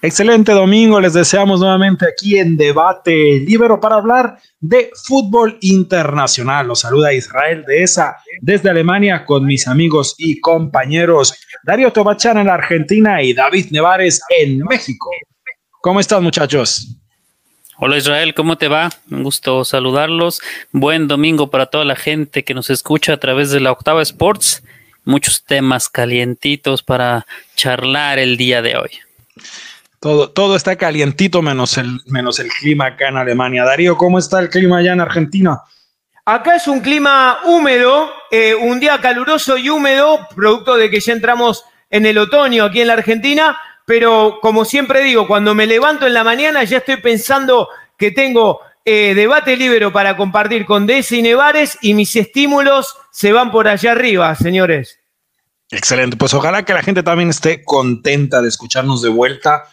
[0.00, 6.68] Excelente domingo, les deseamos nuevamente aquí en Debate Libero para hablar de fútbol internacional.
[6.68, 11.34] Los saluda Israel de esa desde Alemania con mis amigos y compañeros
[11.64, 15.10] Darío Tobachán en Argentina y David Nevares en México.
[15.80, 16.94] ¿Cómo están muchachos?
[17.78, 18.90] Hola Israel, ¿cómo te va?
[19.10, 20.40] Un gusto saludarlos.
[20.70, 24.62] Buen domingo para toda la gente que nos escucha a través de la Octava Sports.
[25.04, 27.26] Muchos temas calientitos para
[27.56, 28.90] charlar el día de hoy.
[30.00, 33.64] Todo, todo está calientito menos el, menos el clima acá en Alemania.
[33.64, 35.60] Darío, ¿cómo está el clima allá en Argentina?
[36.24, 41.14] Acá es un clima húmedo, eh, un día caluroso y húmedo, producto de que ya
[41.14, 46.06] entramos en el otoño aquí en la Argentina, pero como siempre digo, cuando me levanto
[46.06, 51.20] en la mañana ya estoy pensando que tengo eh, debate libre para compartir con Desi
[51.20, 55.00] y Nevares y mis estímulos se van por allá arriba, señores.
[55.70, 59.64] Excelente, pues ojalá que la gente también esté contenta de escucharnos de vuelta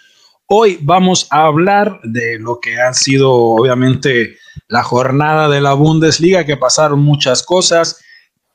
[0.47, 6.45] Hoy vamos a hablar de lo que ha sido obviamente la jornada de la Bundesliga,
[6.45, 7.99] que pasaron muchas cosas.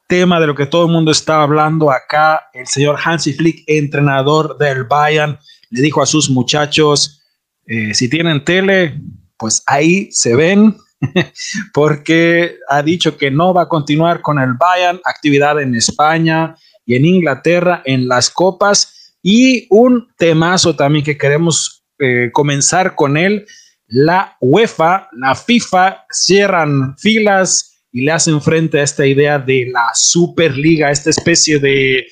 [0.06, 4.56] Tema de lo que todo el mundo está hablando acá, el señor Hansi Flick, entrenador
[4.56, 5.36] del Bayern,
[5.70, 7.24] le dijo a sus muchachos,
[7.66, 9.00] eh, si tienen tele,
[9.36, 10.76] pues ahí se ven,
[11.74, 16.54] porque ha dicho que no va a continuar con el Bayern, actividad en España
[16.86, 19.16] y en Inglaterra en las copas.
[19.22, 23.46] Y un temazo también que queremos eh, comenzar con él,
[23.86, 29.90] la UEFA, la FIFA cierran filas y le hacen frente a esta idea de la
[29.94, 32.06] Superliga, esta especie de,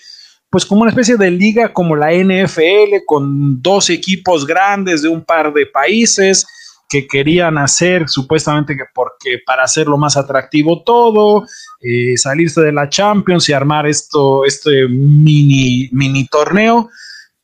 [0.51, 5.25] pues como una especie de liga como la NFL, con dos equipos grandes de un
[5.25, 6.47] par de países
[6.89, 11.47] que querían hacer supuestamente que porque para hacerlo más atractivo todo,
[11.81, 16.91] eh, salirse de la Champions y armar esto, este mini, mini torneo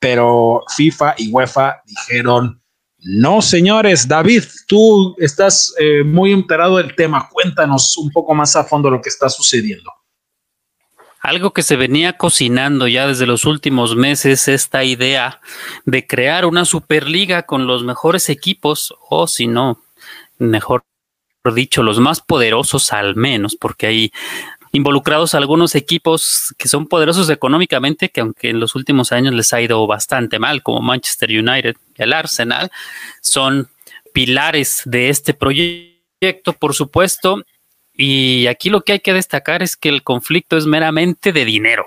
[0.04, 2.60] pero FIFA y UEFA dijeron,
[2.98, 8.64] no, señores, David, tú estás eh, muy enterado del tema, cuéntanos un poco más a
[8.64, 9.90] fondo lo que está sucediendo.
[11.20, 15.40] Algo que se venía cocinando ya desde los últimos meses, esta idea
[15.86, 19.82] de crear una superliga con los mejores equipos, o si no,
[20.36, 20.84] mejor
[21.52, 24.12] dicho, los más poderosos al menos, porque hay
[24.74, 29.60] involucrados algunos equipos que son poderosos económicamente, que aunque en los últimos años les ha
[29.60, 32.72] ido bastante mal, como Manchester United y el Arsenal,
[33.22, 33.68] son
[34.12, 37.44] pilares de este proyecto, por supuesto.
[37.94, 41.86] Y aquí lo que hay que destacar es que el conflicto es meramente de dinero.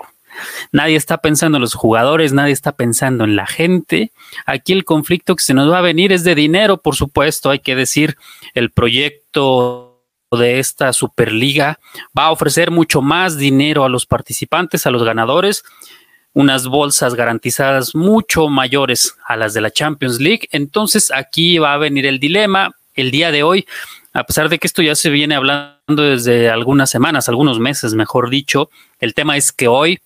[0.72, 4.12] Nadie está pensando en los jugadores, nadie está pensando en la gente.
[4.46, 7.50] Aquí el conflicto que se nos va a venir es de dinero, por supuesto.
[7.50, 8.16] Hay que decir,
[8.54, 9.87] el proyecto
[10.36, 11.78] de esta Superliga
[12.16, 15.64] va a ofrecer mucho más dinero a los participantes, a los ganadores,
[16.34, 20.48] unas bolsas garantizadas mucho mayores a las de la Champions League.
[20.52, 23.66] Entonces aquí va a venir el dilema el día de hoy,
[24.12, 28.28] a pesar de que esto ya se viene hablando desde algunas semanas, algunos meses, mejor
[28.28, 30.00] dicho, el tema es que hoy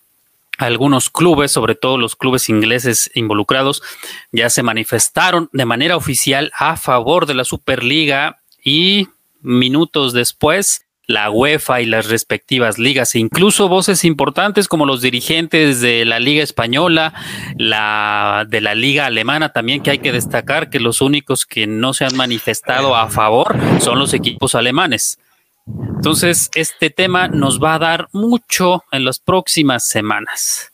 [0.59, 3.83] algunos clubes, sobre todo los clubes ingleses involucrados,
[4.31, 9.09] ya se manifestaron de manera oficial a favor de la Superliga y
[9.43, 15.81] minutos después, la UEFA y las respectivas ligas e incluso voces importantes como los dirigentes
[15.81, 17.13] de la Liga Española,
[17.59, 21.93] la de la Liga Alemana también que hay que destacar que los únicos que no
[21.93, 25.19] se han manifestado a favor son los equipos alemanes.
[25.67, 30.73] Entonces, este tema nos va a dar mucho en las próximas semanas.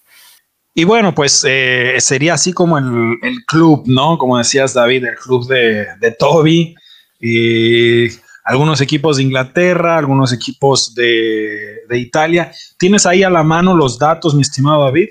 [0.74, 4.16] Y bueno, pues eh, sería así como el, club, ¿no?
[4.16, 6.74] Como decías, David, el club de, de Toby.
[7.20, 8.08] Y
[8.48, 12.50] algunos equipos de Inglaterra, algunos equipos de, Italia.
[12.78, 15.08] ¿Tienes ahí a la mano los datos, mi estimado David?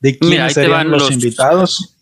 [0.00, 1.94] ¿De quiénes serían los, invitados?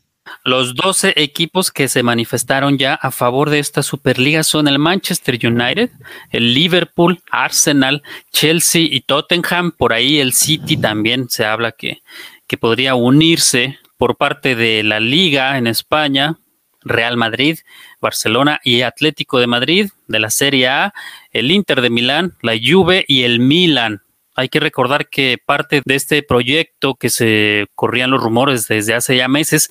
[0.44, 5.36] Los 12 equipos que se manifestaron ya a favor de esta Superliga son el Manchester
[5.42, 5.90] United,
[6.30, 9.72] el Liverpool, Arsenal, Chelsea y Tottenham.
[9.72, 12.02] Por ahí el City también se habla que,
[12.46, 16.38] que podría unirse por parte de la Liga en España,
[16.86, 17.58] Real Madrid,
[18.00, 20.94] Barcelona y Atlético de Madrid de la Serie A,
[21.32, 24.02] el Inter de Milán, la Juve y el Milan.
[24.34, 29.16] Hay que recordar que parte de este proyecto que se corrían los rumores desde hace
[29.16, 29.68] ya meses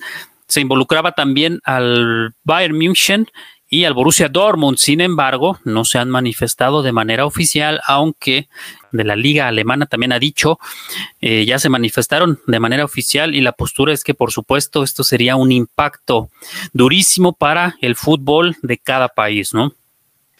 [0.48, 3.26] se involucraba también al Bayern München
[3.68, 4.78] y al Borussia Dortmund.
[4.78, 8.48] Sin embargo, no se han manifestado de manera oficial, aunque
[8.92, 10.58] de la liga alemana también ha dicho,
[11.20, 15.04] eh, ya se manifestaron de manera oficial y la postura es que por supuesto esto
[15.04, 16.30] sería un impacto
[16.72, 19.74] durísimo para el fútbol de cada país, ¿no?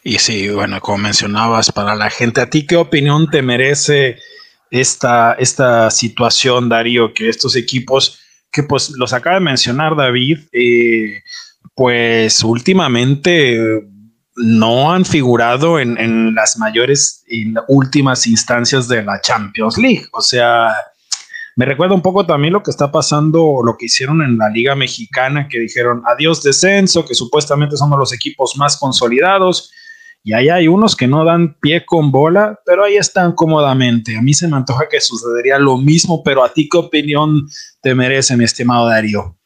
[0.03, 4.21] Y sí, bueno, como mencionabas, para la gente, ¿a ti qué opinión te merece
[4.71, 8.21] esta, esta situación, Darío, que estos equipos,
[8.53, 11.23] que pues los acaba de mencionar David, eh,
[11.77, 13.61] pues últimamente
[14.35, 20.07] no han figurado en, las mayores y últimas instancias de la Champions League.
[20.13, 20.75] O sea,
[21.55, 24.75] me recuerda un poco también lo que está pasando, lo que hicieron en la Liga
[24.75, 29.71] Mexicana, que dijeron adiós descenso, que supuestamente somos los equipos más consolidados.
[30.25, 34.17] Y ahí hay unos que no dan pie con bola, pero ahí están cómodamente.
[34.17, 37.47] A mí se me antoja que sucedería lo mismo, pero a ti qué opinión
[37.83, 39.37] te merece, mi estimado Darío.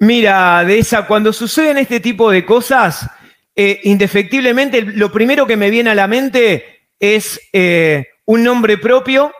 [0.00, 3.10] Mira, de esa, cuando suceden este tipo de cosas,
[3.54, 9.32] eh, indefectiblemente lo primero que me viene a la mente es eh, un nombre propio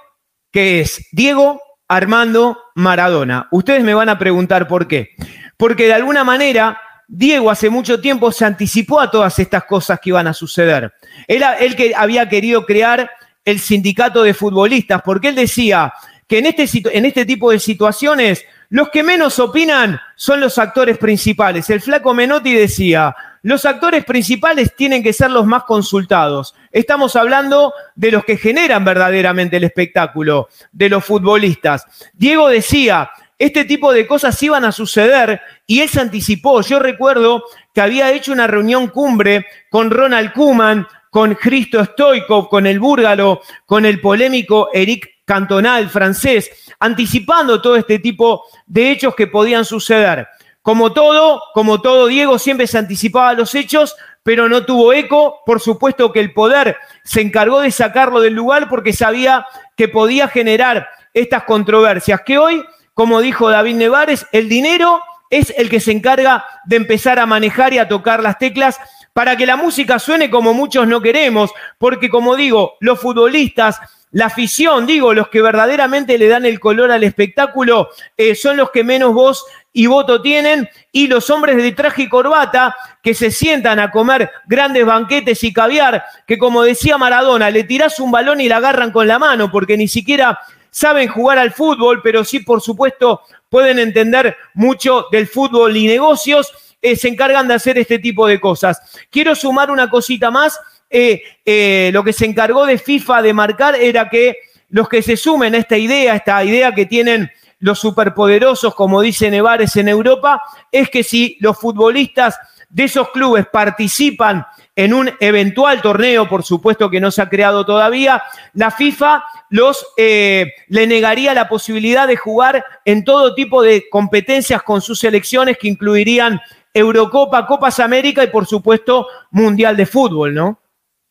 [0.51, 3.47] que es Diego Armando Maradona.
[3.53, 5.11] Ustedes me van a preguntar por qué.
[5.57, 10.11] Porque de alguna manera Diego hace mucho tiempo se anticipó a todas estas cosas que
[10.11, 10.93] iban a suceder.
[11.29, 13.11] Era él que había querido crear
[13.45, 15.93] el sindicato de futbolistas, porque él decía
[16.27, 16.67] que en este,
[16.97, 21.71] en este tipo de situaciones los que menos opinan son los actores principales.
[21.71, 26.55] El flaco Menotti decía, los actores principales tienen que ser los más consultados.
[26.71, 31.87] Estamos hablando de los que generan verdaderamente el espectáculo, de los futbolistas.
[32.13, 36.61] Diego decía, este tipo de cosas iban a suceder y él se anticipó.
[36.61, 42.67] Yo recuerdo que había hecho una reunión cumbre con Ronald Kuman, con Cristo Stoikov, con
[42.67, 49.27] el búrgalo, con el polémico Eric Cantonal francés, anticipando todo este tipo de hechos que
[49.27, 50.27] podían suceder.
[50.63, 55.41] Como todo, como todo, Diego siempre se anticipaba a los hechos, pero no tuvo eco.
[55.45, 59.47] Por supuesto que el poder se encargó de sacarlo del lugar porque sabía
[59.77, 62.23] que podía generar estas controversias.
[62.25, 62.65] Que hoy,
[62.95, 67.75] como dijo David Nevares, el dinero es el que se encarga de empezar a manejar
[67.75, 68.81] y a tocar las teclas
[69.13, 73.79] para que la música suene como muchos no queremos, porque como digo, los futbolistas
[74.11, 78.71] la afición, digo, los que verdaderamente le dan el color al espectáculo eh, son los
[78.71, 83.31] que menos voz y voto tienen, y los hombres de traje y corbata que se
[83.31, 88.41] sientan a comer grandes banquetes y caviar, que como decía Maradona, le tirás un balón
[88.41, 90.39] y la agarran con la mano, porque ni siquiera
[90.71, 96.53] saben jugar al fútbol, pero sí, por supuesto, pueden entender mucho del fútbol y negocios,
[96.81, 98.81] eh, se encargan de hacer este tipo de cosas.
[99.11, 100.59] Quiero sumar una cosita más
[100.91, 104.37] eh, eh, lo que se encargó de FIFA de marcar era que
[104.71, 107.31] los que se sumen a esta idea, esta idea que tienen
[107.61, 110.41] los superpoderosos, como dice Nevares en Europa,
[110.71, 112.39] es que si los futbolistas
[112.69, 114.47] de esos clubes participan
[114.77, 119.87] en un eventual torneo, por supuesto que no se ha creado todavía, la FIFA los
[119.97, 125.57] eh, le negaría la posibilidad de jugar en todo tipo de competencias con sus selecciones
[125.59, 126.41] que incluirían
[126.73, 130.61] Eurocopa, Copas América y por supuesto Mundial de Fútbol, ¿no?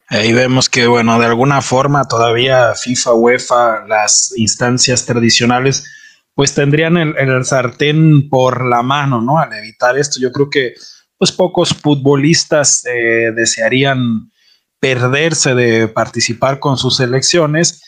[0.09, 5.83] Ahí vemos que, bueno, de alguna forma todavía FIFA, UEFA, las instancias tradicionales,
[6.33, 9.37] pues tendrían el, sartén por la mano, ¿no?
[9.37, 10.75] Al evitar esto, yo creo que,
[11.17, 14.31] pues pocos futbolistas eh, desearían
[14.79, 17.81] perderse de participar con sus selecciones.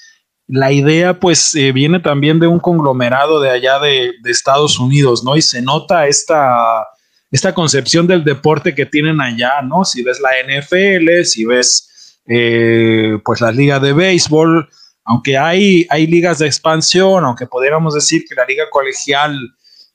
[0.47, 5.23] La idea, pues, eh, viene también de un conglomerado de allá de, de Estados Unidos,
[5.23, 5.37] ¿no?
[5.37, 6.85] Y se nota esta,
[7.31, 9.85] esta concepción del deporte que tienen allá, ¿no?
[9.85, 11.88] Si ves la NFL, si ves
[12.31, 14.69] eh, pues la liga de béisbol,
[15.03, 19.35] aunque hay, hay ligas de expansión, aunque pudiéramos decir que la liga colegial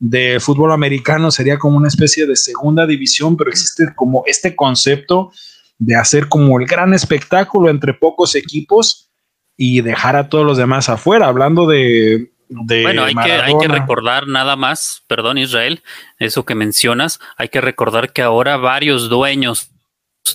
[0.00, 5.30] de fútbol americano sería como una especie de segunda división, pero existe como este concepto
[5.78, 9.12] de hacer como el gran espectáculo entre pocos equipos
[9.56, 12.32] y dejar a todos los demás afuera, hablando de...
[12.48, 15.84] bueno, hay que, hay que recordar nada más, perdón Israel,
[16.18, 19.70] eso que mencionas, hay que recordar que ahora varios dueños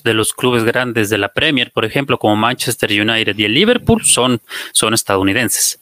[0.03, 4.03] de los clubes grandes de la Premier, por ejemplo, como Manchester United y el Liverpool,
[4.05, 4.41] son,
[4.71, 5.79] son estadounidenses.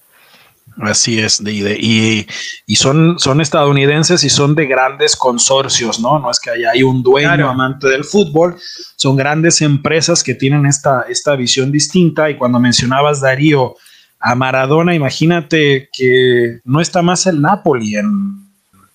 [0.79, 2.27] Así es, y,
[2.67, 6.19] y, son, son estadounidenses y son de grandes consorcios, ¿no?
[6.19, 8.57] No es que haya hay un dueño amante del fútbol,
[8.95, 12.29] son grandes empresas que tienen esta, esta visión distinta.
[12.29, 13.75] Y cuando mencionabas, Darío,
[14.19, 18.47] a Maradona, imagínate que no está más el Napoli en,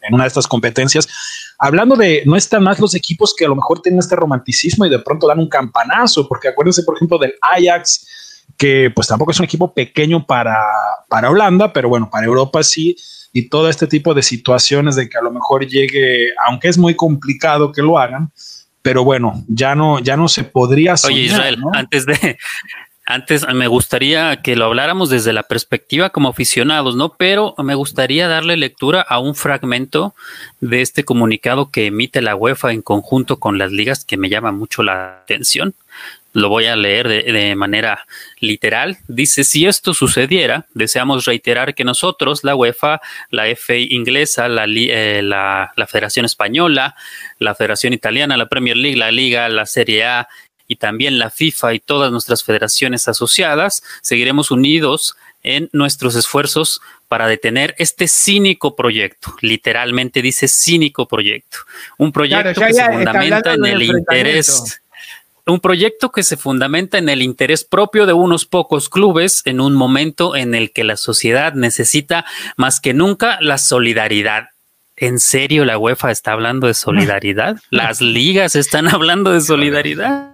[0.03, 1.09] en una de estas competencias.
[1.65, 4.91] Hablando de, no están más los equipos que a lo mejor tienen este romanticismo y
[4.91, 9.39] de pronto dan un campanazo, porque acuérdense, por ejemplo, del Ajax, que pues tampoco es
[9.39, 10.59] un equipo pequeño para,
[11.09, 12.97] para Holanda, pero bueno, para Europa sí,
[13.33, 16.97] y todo este tipo de situaciones de que a lo mejor llegue, aunque es muy
[16.97, 18.33] complicado que lo hagan,
[18.83, 22.39] pero bueno, ya no, ya no se podría Oye, Israel, antes de,
[23.05, 27.15] antes me gustaría que lo habláramos desde la perspectiva como aficionados, ¿no?
[27.17, 30.15] Pero me gustaría darle lectura a un fragmento
[30.61, 34.53] de este comunicado que emite la UEFA en conjunto con las ligas que me llama
[34.53, 35.75] mucho la atención.
[36.35, 38.07] lo voy a leer de, manera
[38.41, 38.97] literal.
[39.07, 45.73] Dice, si esto sucediera, deseamos reiterar que nosotros, la UEFA, la FA inglesa, eh, la,
[45.77, 46.95] la, Federación Española,
[47.39, 50.29] la Federación Italiana, la Premier League, la Liga, la Serie A
[50.69, 57.27] y también la FIFA y todas nuestras federaciones asociadas, seguiremos unidos en nuestros esfuerzos para
[57.27, 59.35] detener este cínico proyecto.
[59.41, 61.59] Literalmente dice cínico proyecto.
[61.99, 64.81] Un proyecto que se fundamenta en el interés
[65.45, 69.75] un proyecto que se fundamenta en el interés propio de unos pocos clubes en un
[69.75, 72.25] momento en el que la sociedad necesita
[72.57, 74.51] más que nunca la solidaridad.
[74.97, 77.57] ¿En serio la UEFA está hablando de solidaridad?
[77.71, 80.32] ¿Las ligas están hablando de solidaridad?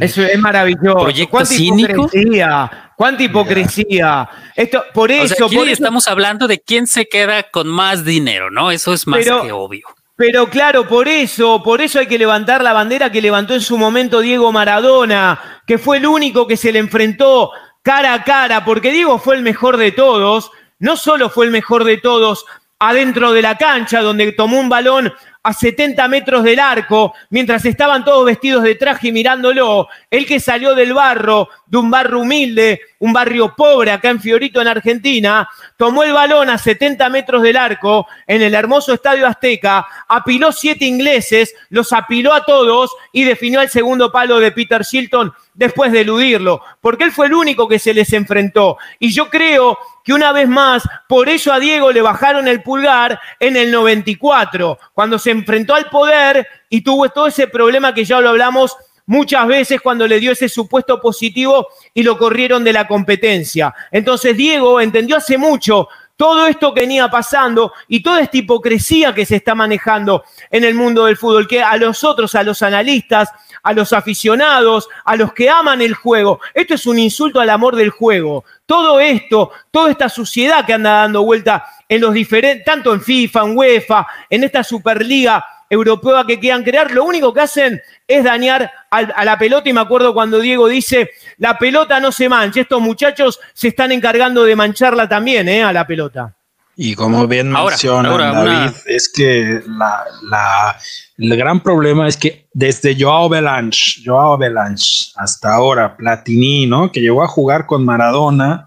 [0.00, 1.08] Eso es maravilloso.
[1.30, 2.92] ¿Cuánta hipocresía?
[2.96, 4.28] ¿Cuánta hipocresía?
[4.54, 8.70] Esto, por eso, estamos hablando de quién se queda con más dinero, ¿no?
[8.70, 9.86] Eso es más que obvio.
[10.16, 13.78] Pero claro, por eso, por eso hay que levantar la bandera que levantó en su
[13.78, 18.92] momento Diego Maradona, que fue el único que se le enfrentó cara a cara, porque
[18.92, 22.44] Diego fue el mejor de todos, no solo fue el mejor de todos
[22.78, 25.10] adentro de la cancha, donde tomó un balón
[25.42, 30.74] a 70 metros del arco, mientras estaban todos vestidos de traje mirándolo, él que salió
[30.74, 36.04] del barro, de un barrio humilde, un barrio pobre acá en Fiorito, en Argentina, tomó
[36.04, 41.54] el balón a 70 metros del arco en el hermoso Estadio Azteca, apiló siete ingleses,
[41.70, 46.62] los apiló a todos y definió el segundo palo de Peter Shilton después de eludirlo,
[46.80, 48.76] porque él fue el único que se les enfrentó.
[48.98, 53.18] Y yo creo que una vez más, por eso a Diego le bajaron el pulgar
[53.38, 58.20] en el 94, cuando se enfrentó al poder y tuvo todo ese problema que ya
[58.20, 58.76] lo hablamos
[59.10, 63.74] muchas veces cuando le dio ese supuesto positivo y lo corrieron de la competencia.
[63.90, 69.26] Entonces Diego entendió hace mucho todo esto que venía pasando y toda esta hipocresía que
[69.26, 73.30] se está manejando en el mundo del fútbol, que a los otros, a los analistas,
[73.64, 77.74] a los aficionados, a los que aman el juego, esto es un insulto al amor
[77.74, 78.44] del juego.
[78.64, 83.40] Todo esto, toda esta suciedad que anda dando vuelta en los diferentes, tanto en FIFA,
[83.40, 88.70] en UEFA, en esta Superliga europea que quieran crear, lo único que hacen es dañar
[88.90, 89.68] a la pelota.
[89.68, 92.60] Y me acuerdo cuando Diego dice, la pelota no se mancha.
[92.60, 95.62] Estos muchachos se están encargando de mancharla también, ¿eh?
[95.62, 96.34] A la pelota.
[96.82, 100.76] Y como bien menciona David, es que la,
[101.18, 106.90] el gran problema es que desde Joao Belange, Joao Belange hasta ahora, Platini, ¿no?
[106.90, 108.66] Que llegó a jugar con Maradona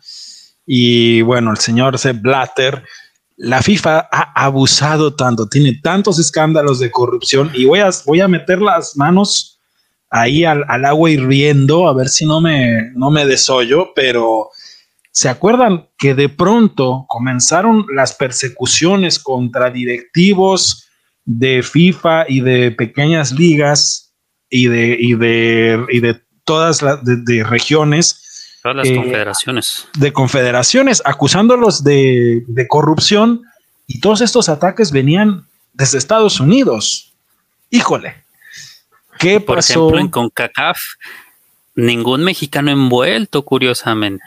[0.66, 2.84] y bueno, el señor Sepp Blatter,
[3.38, 8.28] la FIFA ha abusado tanto, tiene tantos escándalos de corrupción y voy a, voy a
[8.28, 9.60] meter las manos
[10.10, 14.50] ahí al, agua hirviendo a ver si no me, no me desollo, pero
[15.12, 20.88] ¿se acuerdan que de pronto comenzaron las persecuciones contra directivos
[21.26, 24.14] de FIFA y de pequeñas ligas
[24.50, 28.23] y de, y de, y de todas las de regiones?
[28.64, 29.88] Todas las eh, confederaciones.
[29.98, 33.44] De confederaciones, acusándolos de, de corrupción
[33.88, 37.14] y todos estos ataques venían desde Estados Unidos.
[37.70, 38.24] Híjole.
[39.20, 40.80] ¿Qué Por ejemplo, en CONCACAF,
[41.76, 44.24] ningún mexicano envuelto, curiosamente.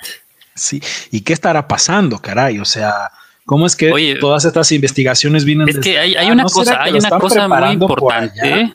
[0.55, 2.59] Sí, ¿y qué estará pasando, caray?
[2.59, 3.11] O sea,
[3.45, 7.11] ¿cómo es que todas estas investigaciones vienen Es que hay, hay una cosa, hay una
[7.19, 8.75] cosa muy importante.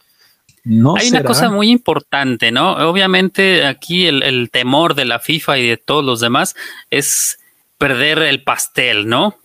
[0.63, 2.73] Hay una cosa muy importante, ¿no?
[2.87, 6.55] Obviamente aquí el, temor de la FIFA y de todos los demás
[6.91, 7.39] es
[7.77, 9.39] perder el pastel, ¿no?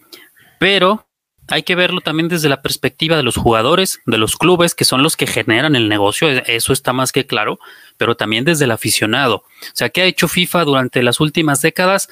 [0.59, 1.07] Pero
[1.49, 5.03] hay que verlo también desde la perspectiva de los jugadores, de los clubes, que son
[5.03, 7.59] los que generan el negocio, e, eso está más que claro,
[7.97, 9.37] pero también desde el aficionado.
[9.37, 12.09] O sea, ¿qué ha hecho FIFA durante las últimas décadas?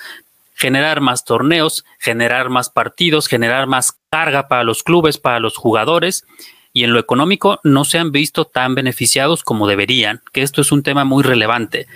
[0.55, 6.25] Generar más torneos, generar más partidos, generar más carga para los clubes, para los jugadores
[6.75, 10.73] y en lo económico no se han visto tan beneficiados como deberían, que esto es
[10.73, 11.87] un tema muy relevante.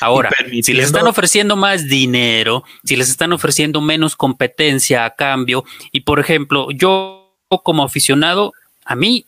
[0.00, 0.30] Ahora,
[0.62, 6.00] si les están ofreciendo más dinero, si les están ofreciendo menos competencia a cambio, y
[6.00, 8.52] por ejemplo, yo como aficionado,
[8.84, 9.26] a mí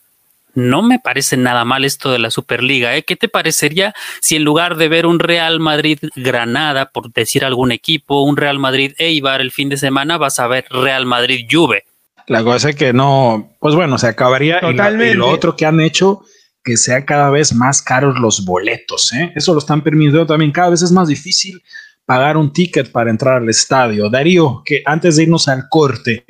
[0.53, 2.95] no me parece nada mal esto de la Superliga.
[2.95, 3.03] ¿eh?
[3.03, 7.73] ¿Qué te parecería si en lugar de ver un Real Madrid Granada, por decir algún
[7.73, 11.83] equipo, un Real Madrid Eibar el fin de semana, vas a ver Real Madrid Juve?
[12.27, 14.59] La cosa es que no, pues bueno, se acabaría.
[14.59, 15.13] Totalmente.
[15.13, 16.23] Y lo, otro que han hecho,
[16.63, 19.13] que sea cada vez más caros los boletos.
[19.13, 19.31] ¿eh?
[19.35, 20.51] Eso lo están permitiendo también.
[20.51, 21.61] Cada vez es más difícil
[22.05, 24.09] pagar un ticket para entrar al estadio.
[24.09, 26.25] Darío, que antes de irnos al corte,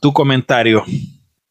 [0.00, 0.84] tu comentario.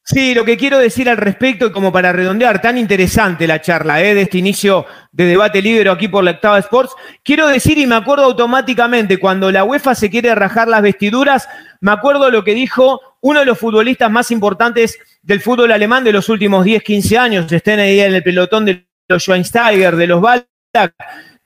[0.09, 4.15] Sí, lo que quiero decir al respecto, como para redondear, tan interesante la charla ¿eh?
[4.15, 6.93] de este inicio de debate libre aquí por la Octava Sports.
[7.23, 11.49] Quiero decir, y me acuerdo automáticamente, cuando la UEFA se quiere rajar las vestiduras,
[11.81, 16.13] me acuerdo lo que dijo uno de los futbolistas más importantes del fútbol alemán de
[16.13, 17.51] los últimos 10, 15 años.
[17.51, 20.95] Estén ahí en el pelotón de los Schweinsteiger, de los Ballack,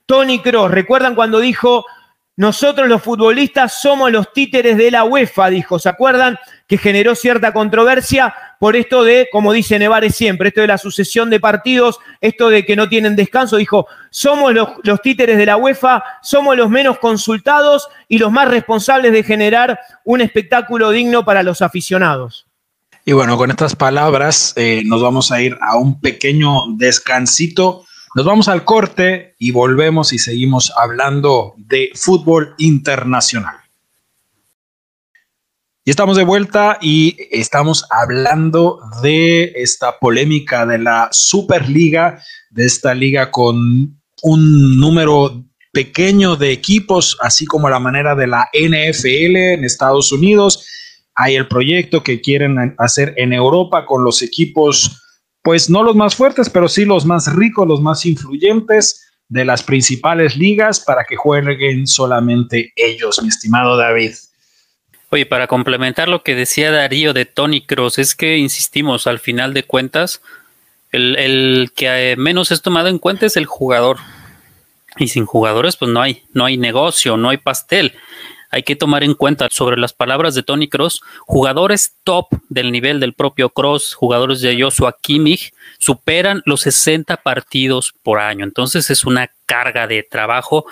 [0.06, 0.70] Tony Cross.
[0.70, 1.84] ¿Recuerdan cuando dijo,
[2.42, 5.48] nosotros los futbolistas somos los títeres de la UEFA?
[5.48, 6.36] Dijo, ¿se acuerdan?
[6.66, 11.30] Que generó cierta controversia por esto de, como dice Nevares siempre, esto de la sucesión
[11.30, 13.58] de partidos, esto de que no tienen descanso.
[13.58, 19.12] Dijo, somos los, títeres de la UEFA, somos los menos consultados y los más responsables
[19.12, 22.48] de generar un espectáculo digno para los aficionados.
[23.04, 27.84] Y bueno, con estas palabras eh, nos vamos a ir a un pequeño descansito.
[28.14, 33.56] Nos vamos al corte y volvemos y seguimos hablando de fútbol internacional.
[35.84, 42.94] Y estamos de vuelta y estamos hablando de esta polémica de la Superliga, de esta
[42.94, 49.64] liga con un número pequeño de equipos, así como la manera de la NFL en
[49.64, 50.66] Estados Unidos
[51.14, 55.01] hay el proyecto que quieren hacer en Europa con los equipos,
[55.42, 59.62] pues no los más fuertes, pero sí los más ricos, los más influyentes de las
[59.62, 64.12] principales ligas para que jueguen solamente ellos, mi estimado David.
[65.10, 69.52] Oye, para complementar lo que decía Darío de Tony Cross, es que insistimos, al final
[69.52, 70.22] de cuentas,
[70.90, 73.98] el, el que menos es tomado en cuenta es el jugador.
[74.98, 77.94] Y sin jugadores, pues no hay, no hay negocio, no hay pastel
[78.52, 83.00] hay que tomar en cuenta sobre las palabras de Tony Cross, jugadores top del nivel
[83.00, 88.44] del propio Cross, jugadores de Joshua Kimmich, superan los 60 partidos por año.
[88.44, 90.66] Entonces es una carga de trabajo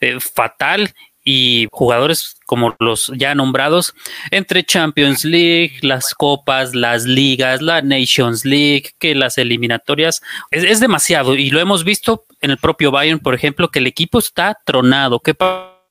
[0.00, 3.94] eh, fatal y jugadores como los ya nombrados
[4.30, 10.80] entre Champions League, las copas, las ligas, la Nations League, que las eliminatorias, es, es
[10.80, 14.58] demasiado y lo hemos visto en el propio Bayern, por ejemplo, que el equipo está
[14.64, 15.20] tronado.
[15.20, 15.34] ¿Qué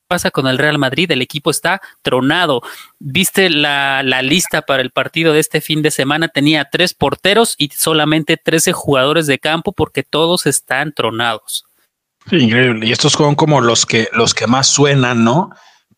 [0.08, 0.32] pasa?
[0.32, 1.12] con el Real Madrid?
[1.12, 2.62] El equipo está tronado.
[3.00, 6.28] ¿Viste la, lista para el partido de este fin de semana?
[6.28, 11.66] Tenía tres porteros y solamente 13 jugadores de campo porque todos están tronados.
[12.32, 12.88] increíble.
[12.88, 15.50] Y estos son como los que, los que más suenan, ¿no?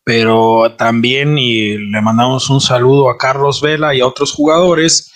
[0.04, 5.12] Pero también, y le mandamos un saludo a Carlos Vela y a otros jugadores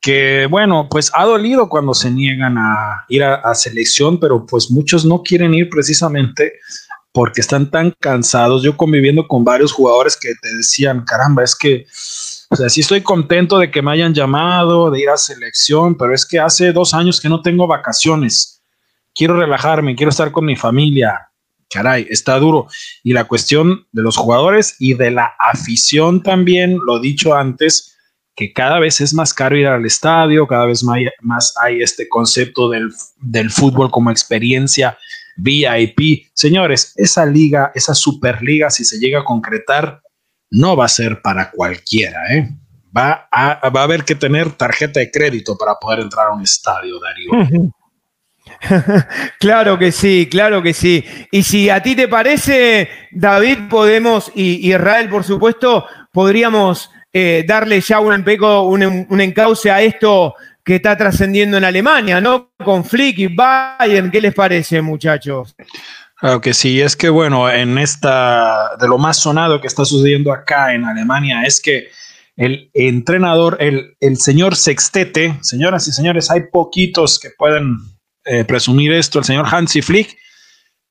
[0.00, 5.04] que, bueno, pues ha dolido cuando se niegan a ir a selección, pero pues muchos
[5.04, 6.52] no quieren ir precisamente
[7.18, 8.62] porque están tan cansados.
[8.62, 11.84] Yo conviviendo con varios jugadores que te decían, caramba, es que,
[12.48, 16.14] o sea, sí estoy contento de que me hayan llamado, de ir a selección, pero
[16.14, 18.62] es que hace dos años que no tengo vacaciones.
[19.12, 21.28] Quiero relajarme, quiero estar con mi familia.
[21.68, 22.68] Caray, está duro.
[23.02, 27.96] Y la cuestión de los jugadores y de la afición también, lo dicho antes,
[28.36, 30.84] que cada vez es más caro ir al estadio, cada vez
[31.20, 34.96] más hay este concepto del, del fútbol como experiencia
[35.38, 36.28] VIP.
[36.34, 40.02] Señores, esa liga, esa superliga, si se llega a concretar,
[40.50, 42.50] no va a ser para cualquiera, ¿eh?
[42.96, 46.42] Va a, va a haber que tener tarjeta de crédito para poder entrar a un
[46.42, 47.70] estadio, Darío.
[49.38, 51.04] claro que sí, claro que sí.
[51.30, 57.80] Y si a ti te parece, David, podemos, y Israel, por supuesto, podríamos eh, darle
[57.80, 60.34] ya un, un, un encauce a esto
[60.68, 62.52] que está trascendiendo en Alemania, ¿no?
[62.62, 65.56] Con Flick y Bayern, ¿qué les parece, muchachos?
[66.20, 70.30] Claro que sí, es que bueno, en esta, de lo más sonado que está sucediendo
[70.30, 71.88] acá en Alemania es que
[72.36, 77.78] el entrenador, el, el señor Sextete, señoras y señores, hay poquitos que pueden
[78.26, 80.18] eh, presumir esto, el señor Hansi Flick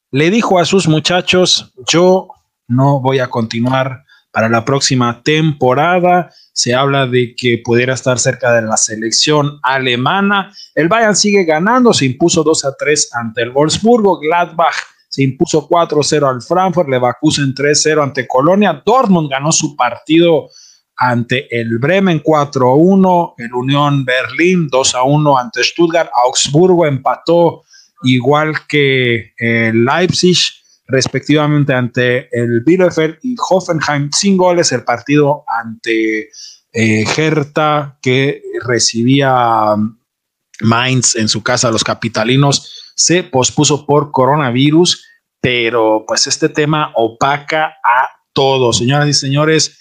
[0.09, 2.29] le dijo a sus muchachos, yo
[2.67, 6.33] no voy a continuar para la próxima temporada.
[6.57, 10.51] Se habla de que pudiera estar cerca de la selección alemana.
[10.73, 14.17] El Bayern sigue ganando, se impuso 2 a 3 ante el Wolfsburgo.
[14.17, 14.73] Gladbach
[15.07, 18.81] se impuso 4-0 al Frankfurt, Leverkusen 3-0 ante Colonia.
[18.83, 20.49] Dortmund ganó su partido
[20.95, 27.61] ante el Bremen 4-1, el Unión Berlín 2-1 ante Stuttgart, Augsburgo empató
[28.01, 30.37] igual que el Leipzig
[30.87, 36.29] respectivamente ante el Bielefeld y Hoffenheim sin goles, el partido ante
[36.73, 39.97] eh, Hertha que recibía um,
[40.61, 45.05] Mainz en su casa, los capitalinos, se pospuso por coronavirus,
[45.39, 49.79] pero pues este tema opaca a todos, señoras y señores.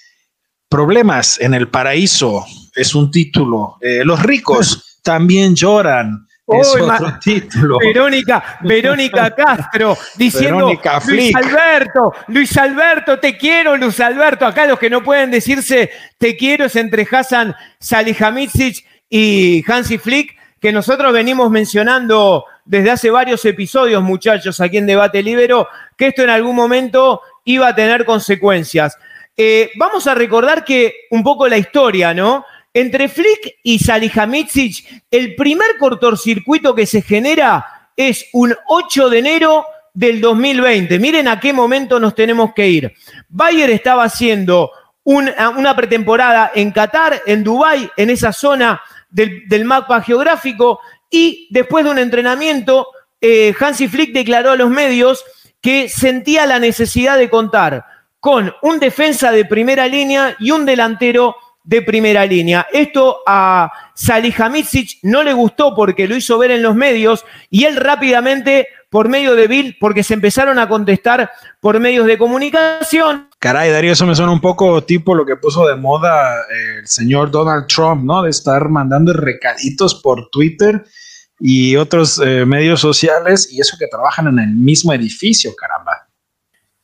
[0.69, 3.77] Problemas en el paraíso es un título.
[3.81, 6.26] Eh, los ricos también lloran.
[6.47, 7.79] Es otro título.
[7.79, 10.73] Verónica, Verónica Castro diciendo
[11.09, 14.47] Luis Alberto, Luis Alberto, te quiero, Luis Alberto.
[14.47, 20.37] Acá los que no pueden decirse te quiero es entre Hassan Salihamidzic y Hansi Flick,
[20.61, 26.23] que nosotros venimos mencionando desde hace varios episodios, muchachos, aquí en Debate Libero, que esto
[26.23, 28.97] en algún momento iba a tener consecuencias.
[29.37, 32.45] Eh, vamos a recordar que un poco la historia, ¿no?
[32.77, 39.65] Entre Flick y Salihamidzic, el primer cortocircuito que se genera es un 8 de enero
[39.95, 40.99] del 2020.
[40.99, 42.93] Miren a qué momento nos tenemos que ir.
[43.31, 44.71] Bayer estaba haciendo
[45.05, 50.79] una, pretemporada en Qatar, en Dubái, en esa zona del, mapa geográfico,
[51.11, 52.89] y después de un entrenamiento,
[53.23, 55.25] eh, Hansi Flick declaró a los medios
[55.63, 57.87] que sentía la necesidad de contar
[58.21, 62.67] con un defensa de primera línea y un delantero de primera línea.
[62.73, 67.77] Esto a Salihamidzic no le gustó porque lo hizo ver en los medios y él
[67.77, 73.29] rápidamente por medio de Bill, porque se empezaron a contestar por medios de comunicación.
[73.41, 76.37] Caray, Darío, eso me suena un poco tipo lo que puso de moda
[76.79, 78.23] el señor Donald Trump, ¿no?
[78.23, 80.85] De estar mandando recaditos por Twitter
[81.41, 86.06] y otros eh, medios sociales y eso que trabajan en el mismo edificio, caramba.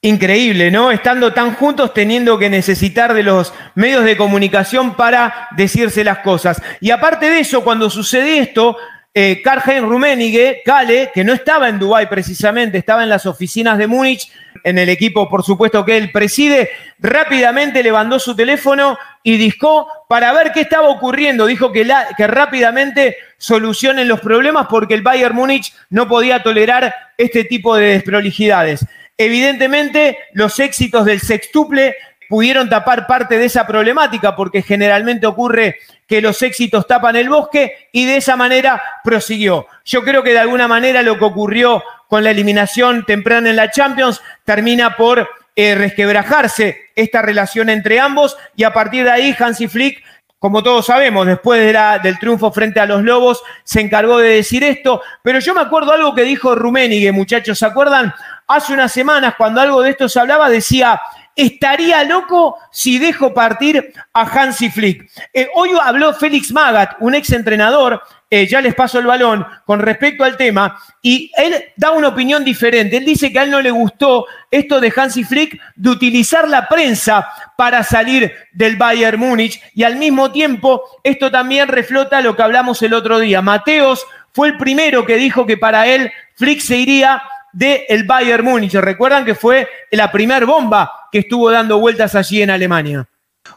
[0.05, 0.91] Increíble, ¿no?
[0.91, 6.61] Estando tan juntos, teniendo que necesitar de los medios de comunicación para decirse las cosas.
[6.81, 8.77] Y aparte de eso, cuando sucede esto,
[9.15, 13.87] eh, Karl-Heinz Rummenigge, Kale, que no estaba en Dubái precisamente, estaba en las oficinas de
[13.87, 14.29] Múnich,
[14.65, 20.33] en el equipo, por supuesto, que él preside, rápidamente levantó su teléfono y discó para
[20.33, 21.47] ver qué estaba ocurriendo.
[21.47, 27.45] Dijo que, que rápidamente solucionen los problemas porque el Bayern Múnich no podía tolerar este
[27.45, 28.85] tipo de desprolijidades.
[29.17, 31.97] Evidentemente, los éxitos del sextuple
[32.29, 37.89] pudieron tapar parte de esa problemática, porque generalmente ocurre que los éxitos tapan el bosque
[37.93, 39.67] y de esa manera prosiguió.
[39.85, 43.71] Yo creo que de alguna manera lo que ocurrió con la eliminación temprana en la
[43.71, 49.69] Champions termina por eh, resquebrajarse esta relación entre ambos y a partir de ahí Hansi
[49.69, 50.03] Flick
[50.43, 51.73] como todos sabemos, después
[52.03, 55.01] del triunfo frente a los Lobos, se encargó de decir esto.
[55.23, 58.13] Pero yo me acuerdo algo que dijo Rummenigge, muchachos, ¿se acuerdan?
[58.47, 61.01] Hace unas semanas, cuando algo de esto se hablaba, decía,
[61.35, 65.11] estaría loco si dejo partir a Hansi Flick.
[65.33, 69.81] Eh, hoy habló Félix Magat, un ex entrenador, eh, ya les paso el balón con
[69.81, 72.97] respecto al tema, y él da una opinión diferente.
[72.97, 76.69] Él dice que a él no le gustó esto de Hansi Flick de utilizar la
[76.69, 82.43] prensa para salir del Bayern Múnich, y al mismo tiempo esto también reflota lo que
[82.43, 83.41] hablamos el otro día.
[83.43, 88.45] Mateos fue el primero que dijo que para él Flick se iría del el Bayern
[88.45, 88.75] Múnich.
[88.75, 93.09] Recuerdan que fue la primera bomba que estuvo dando vueltas allí en Alemania.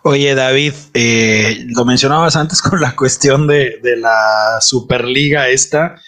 [0.03, 6.01] Oye, David, eh, lo mencionabas antes con la cuestión de, la Superliga esta,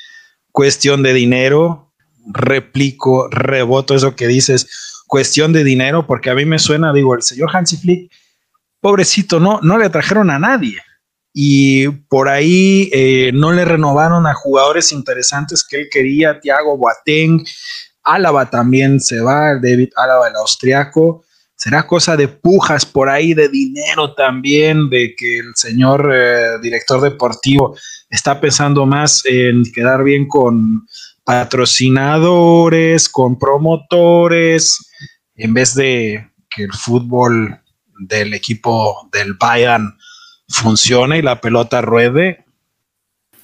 [0.52, 1.94] cuestión de dinero,
[2.28, 7.22] replico, reboto eso que dices, cuestión de dinero, porque a mí me suena, digo, el
[7.22, 8.12] señor Hansi Flick,
[8.82, 10.78] pobrecito, no, no le trajeron a nadie.
[11.40, 17.46] Y por ahí eh, no le renovaron a jugadores interesantes que él quería, Thiago Boateng,
[18.02, 21.26] Álava también se va, David Álava, el austriaco.
[21.56, 27.02] Será cosa de pujas por ahí, de dinero también, de que el señor eh, director
[27.02, 27.78] deportivo
[28.10, 30.88] está pensando más en quedar bien con
[31.24, 34.90] patrocinadores, con promotores,
[35.36, 37.62] en vez de que el fútbol
[38.00, 39.97] del equipo del Bayern
[40.48, 42.46] funcione y la pelota ruede.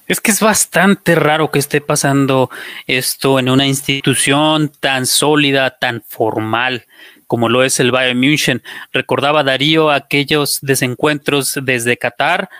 [0.06, 2.50] Es que es bastante raro que esté pasando
[2.86, 6.84] esto en una institución tan sólida, tan formal
[7.26, 8.62] como lo es el Bayern München.
[8.92, 12.50] Recordaba Darío aquellos desencuentros desde Qatar.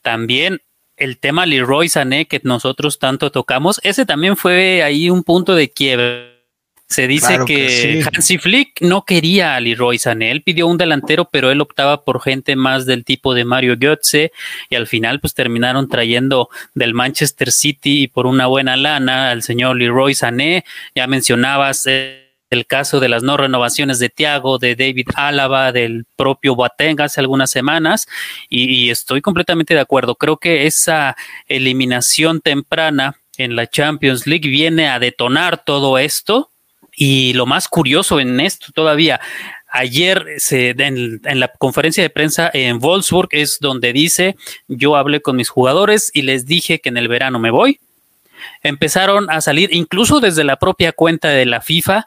[0.00, 0.62] También
[0.96, 5.70] el tema Leroy Sané que nosotros tanto tocamos, ese también fue ahí un punto de
[5.70, 6.35] quiebre.
[6.88, 11.50] Se dice que, Hansi Flick no quería a Leroy Sané, él pidió un delantero, pero
[11.50, 14.30] él optaba por gente más del tipo de Mario Götze
[14.70, 19.42] y al final pues terminaron trayendo del Manchester City y por una buena lana al
[19.42, 20.64] señor Leroy Sané.
[20.94, 26.06] Ya mencionabas eh, el caso de las no renovaciones de Thiago, de David Álava, del
[26.16, 28.06] propio Boateng hace algunas semanas,
[28.48, 30.14] y, estoy completamente de acuerdo.
[30.14, 31.16] Creo que esa
[31.48, 36.50] eliminación temprana en la Champions League viene a detonar todo esto.
[36.96, 39.20] Y lo más curioso en esto todavía,
[39.68, 45.20] ayer se, en, en, la conferencia de prensa en Wolfsburg es donde dice, yo hablé
[45.20, 47.78] con mis jugadores y les dije que en el verano me voy.
[48.62, 52.06] Empezaron a salir, incluso desde la propia cuenta de la FIFA,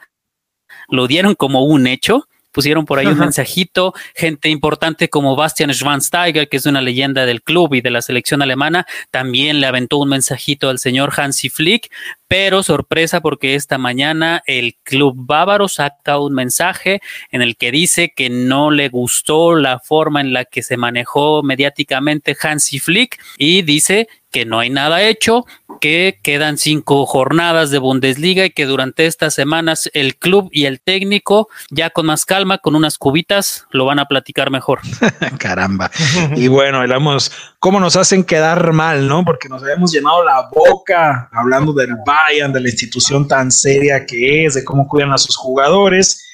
[0.88, 2.26] lo dieron como un hecho.
[2.52, 7.42] Pusieron por ahí un mensajito, gente importante como Bastian Schwansteiger, que es una leyenda del
[7.42, 11.90] club y de la selección alemana, también le aventó un mensajito al señor Hansi Flick,
[12.26, 18.12] pero sorpresa porque esta mañana el club bávaro saca un mensaje en el que dice
[18.14, 23.62] que no le gustó la forma en la que se manejó mediáticamente Hansi Flick y
[23.62, 25.44] dice que no hay nada hecho,
[25.80, 30.80] que quedan cinco jornadas de Bundesliga y que durante estas semanas el club y el
[30.80, 34.80] técnico, ya con más calma, con unas cubitas, lo van a platicar mejor.
[35.38, 35.90] Caramba.
[36.36, 39.24] y bueno, hablamos cómo nos hacen quedar mal, ¿no?
[39.24, 44.44] Porque nos habíamos llenado la boca hablando del Bayern, de la institución tan seria que
[44.44, 46.26] es, de cómo cuidan a sus jugadores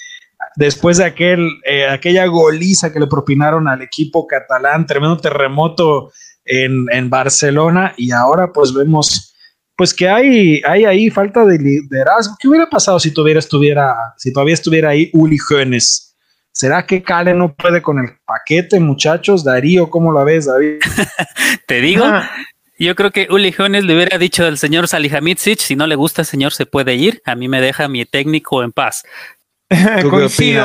[0.56, 6.10] después de aquel, eh, aquella goliza que le propinaron al equipo catalán, tremendo terremoto
[6.46, 9.34] en, en, Barcelona y ahora pues vemos
[9.76, 12.34] pues que hay, hay ahí falta de liderazgo.
[12.40, 16.14] ¿Qué hubiera pasado si tuviera, estuviera, si todavía estuviera ahí Uli Hoeneß?
[16.50, 19.44] ¿Será que Cale no puede con el paquete, muchachos?
[19.44, 20.78] Darío, ¿cómo la ves, David?
[21.66, 22.06] Te digo,
[22.78, 26.24] yo creo que Uli Hoeneß le hubiera dicho al señor Salihamidzic, si no le gusta,
[26.24, 27.20] señor, se puede ir.
[27.26, 29.04] A mí me deja mi técnico en paz.
[30.10, 30.64] coincido,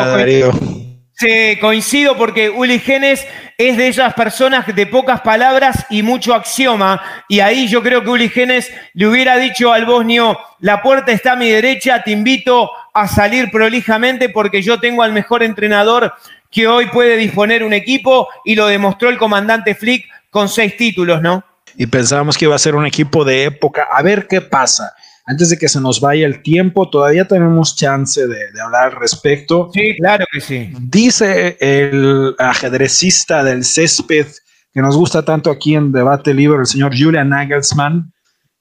[1.14, 7.02] Sí, coincido porque Uli Genes es de esas personas de pocas palabras y mucho axioma.
[7.28, 11.34] Y ahí yo creo que Uli Genes le hubiera dicho al bosnio, la puerta está
[11.34, 16.14] a mi derecha, te invito a salir prolijamente porque yo tengo al mejor entrenador
[16.50, 21.22] que hoy puede disponer un equipo y lo demostró el comandante Flick con seis títulos,
[21.22, 21.44] ¿no?
[21.78, 23.88] Y pensábamos que iba a ser un equipo de época.
[23.92, 24.94] A ver qué pasa
[25.26, 29.70] antes de que se nos vaya el tiempo, todavía tenemos chance de, hablar al respecto.
[29.74, 30.74] Sí, claro que sí.
[30.80, 34.28] Dice el ajedrecista del césped
[34.74, 38.14] que nos gusta tanto aquí en Debate Libre, el señor Julian Nagelsmann,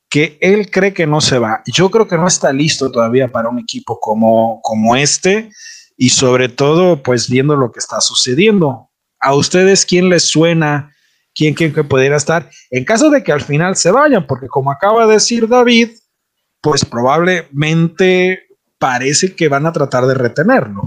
[0.08, 1.62] que él cree que no se va.
[1.66, 5.50] Yo creo que no está listo todavía para un equipo como, como este
[5.96, 8.90] y sobre todo, pues viendo lo que está sucediendo.
[9.20, 10.94] ¿A ustedes quién les suena?
[11.32, 12.50] ¿Quién creen que pudiera estar?
[12.70, 15.90] En caso de que al final se vayan, porque como acaba de decir David,
[16.60, 20.82] pues probablemente parece que van a tratar de retenerlo.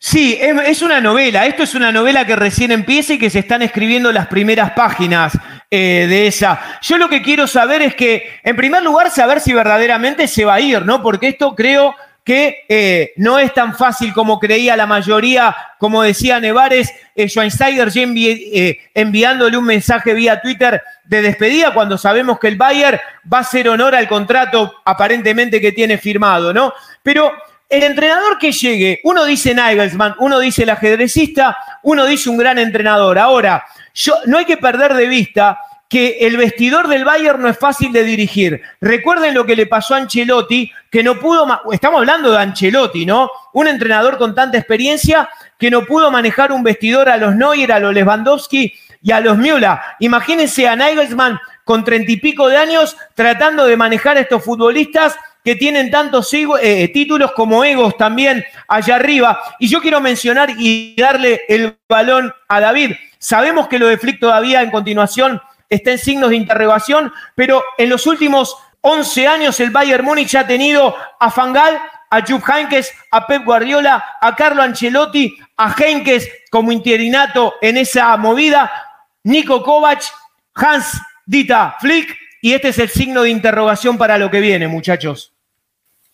[0.00, 1.46] Sí, es, una novela.
[1.46, 5.36] Esto es una novela que recién empieza y que se están escribiendo las primeras páginas
[5.70, 6.78] eh, de esa.
[6.82, 10.54] Yo lo que quiero saber es que, en primer lugar, saber si verdaderamente se va
[10.54, 11.02] a ir, ¿no?
[11.02, 11.96] Porque esto creo
[12.28, 17.88] que eh, no es tan fácil como creía la mayoría, como decía Nevares, eh, Schweinsteiger
[17.96, 23.00] eh, enviándole un mensaje vía Twitter de despedida cuando sabemos que el Bayern
[23.32, 26.72] va a hacer honor al contrato aparentemente que tiene firmado, ¿no?
[27.02, 27.32] Pero
[27.68, 32.58] el entrenador que llegue, uno dice Nagelsmann, uno dice el ajedrecista, uno dice un gran
[32.58, 33.18] entrenador.
[33.18, 37.58] Ahora, yo, no hay que perder de vista que el vestidor del Bayern no es
[37.58, 38.60] fácil de dirigir.
[38.80, 43.30] Recuerden lo que le pasó a Ancelotti, que no pudo, estamos hablando de Ancelotti, ¿no?
[43.54, 47.80] Un entrenador con tanta experiencia que no pudo manejar un vestidor a los Neuer, a
[47.80, 49.78] los Lewandowski y a los Müller.
[50.00, 55.16] Imagínense a Nagelsmann con treinta y pico de años tratando de manejar a estos futbolistas
[55.44, 59.40] que tienen tantos eh, títulos como egos también allá arriba.
[59.58, 62.92] Y yo quiero mencionar y darle el balón a David.
[63.18, 67.88] Sabemos que lo de Flick todavía en continuación está en signos de interrogación, pero en
[67.88, 71.80] los últimos 11 años el Bayern Múnich ha tenido a Fangal,
[72.10, 78.16] a Jupp Heynckes, a Pep Guardiola, a Carlo Ancelotti, a Heynckes como interinato en esa
[78.16, 78.70] movida,
[79.28, 80.02] Nico Kovac,
[80.54, 85.34] Hans Dita Flick, y este es el signo de interrogación para lo que viene, muchachos.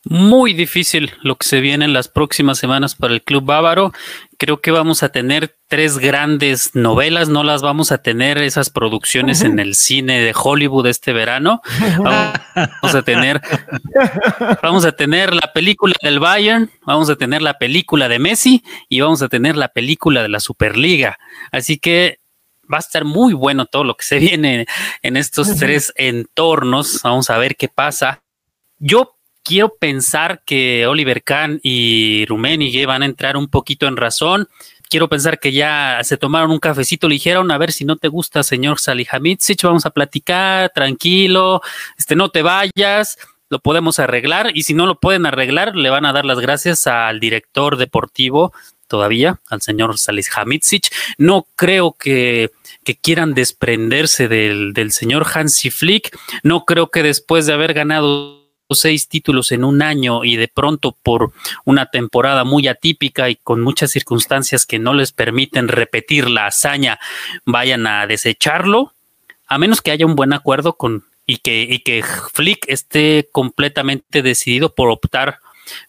[0.06, 3.92] Muy difícil lo que se viene en las próximas semanas para el club bávaro.
[4.36, 9.42] Creo que vamos a tener tres grandes novelas, no las vamos a tener esas producciones
[9.42, 11.62] en el cine de Hollywood este verano.
[11.98, 13.40] Vamos a tener,
[14.60, 19.00] vamos a tener la película del Bayern, vamos a tener la película de Messi y
[19.00, 21.16] vamos a tener la película de la Superliga.
[21.52, 22.18] Así que
[22.72, 24.66] va a estar muy bueno todo lo que se viene
[25.02, 27.00] en estos tres entornos.
[27.02, 28.22] Vamos a ver qué pasa.
[28.78, 34.48] Yo quiero pensar que Oliver Kahn y Rummenigge van a entrar un poquito en razón.
[34.88, 38.42] Quiero pensar que ya se tomaron un cafecito ligero, a ver si no te gusta,
[38.42, 41.62] señor Salihamidzic, vamos a platicar, tranquilo,
[41.98, 46.06] este, no te vayas, lo podemos arreglar y si no lo pueden arreglar, le van
[46.06, 48.52] a dar las gracias al director deportivo
[48.86, 50.92] todavía, al señor Salihamidzic.
[51.18, 52.50] No creo que,
[52.84, 58.44] que quieran desprenderse del, del señor Hansi Flick, no creo que después de haber ganado
[58.70, 61.32] seis títulos en un año y de pronto por
[61.64, 66.98] una temporada muy atípica y con muchas circunstancias que no les permiten repetir la hazaña,
[67.44, 68.92] vayan a desecharlo,
[69.46, 74.22] a menos que haya un buen acuerdo con y que, y que Flick esté completamente
[74.22, 75.38] decidido por optar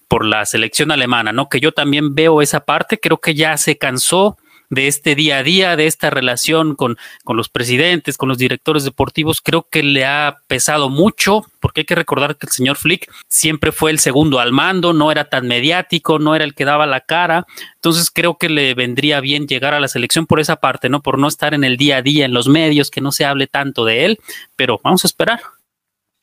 [0.07, 1.49] por la selección alemana, ¿no?
[1.49, 4.37] Que yo también veo esa parte, creo que ya se cansó
[4.69, 8.83] de este día a día, de esta relación con, con los presidentes, con los directores
[8.83, 13.11] deportivos, creo que le ha pesado mucho, porque hay que recordar que el señor Flick
[13.27, 16.85] siempre fue el segundo al mando, no era tan mediático, no era el que daba
[16.85, 20.89] la cara, entonces creo que le vendría bien llegar a la selección por esa parte,
[20.89, 21.01] ¿no?
[21.01, 23.47] Por no estar en el día a día, en los medios, que no se hable
[23.47, 24.19] tanto de él,
[24.55, 25.41] pero vamos a esperar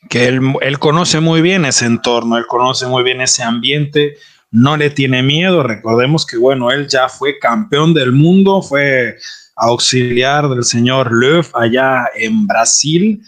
[0.09, 4.17] que él, él, conoce muy bien ese entorno, él conoce muy bien ese ambiente,
[4.51, 5.63] no le tiene miedo.
[5.63, 9.17] Recordemos que, bueno, él ya fue campeón del mundo, fue
[9.57, 13.23] auxiliar del señor Löw allá en Brasil.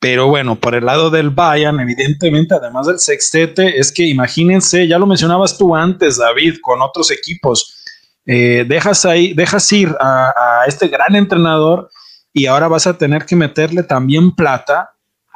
[0.00, 4.98] Pero bueno, por el lado del Bayern, evidentemente, además del sextete, es que imagínense, ya
[4.98, 7.84] lo mencionabas tú antes, David, con otros equipos,
[8.24, 11.90] eh, dejas ahí, dejas ir a, a este gran entrenador
[12.32, 14.90] y ahora vas a tener que meterle también plata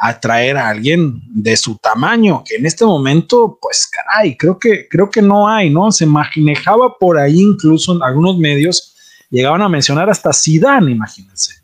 [0.04, 5.08] atraer a alguien de su tamaño, que en este momento, pues caray, creo que, creo
[5.08, 5.92] que no hay, ¿no?
[5.92, 8.96] Se manejaba por ahí incluso en algunos medios,
[9.30, 11.62] llegaban a mencionar hasta Zidane, imagínense.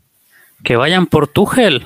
[0.63, 1.85] Que vayan por Tuchel.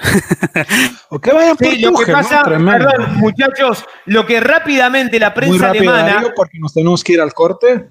[1.10, 5.78] o que vayan por lo que pasa, perdón, muchachos, lo que rápidamente la prensa Muy
[5.80, 6.34] alemana.
[6.36, 7.90] porque nos tenemos que ir al corte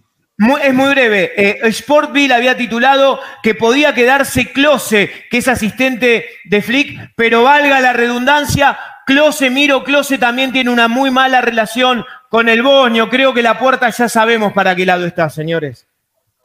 [0.63, 1.33] es muy breve.
[1.37, 7.81] Eh, Sportville había titulado que podía quedarse Close, que es asistente de Flick, pero valga
[7.81, 13.09] la redundancia, Close, Miro Close también tiene una muy mala relación con el Boño.
[13.09, 15.87] Creo que la puerta ya sabemos para qué lado está, señores.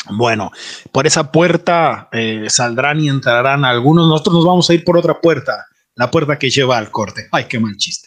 [0.09, 0.51] Bueno,
[0.91, 4.07] por esa puerta eh, saldrán y entrarán algunos.
[4.07, 7.27] Nosotros nos vamos a ir por otra puerta, la puerta que lleva al corte.
[7.31, 8.06] Ay, qué mal chiste.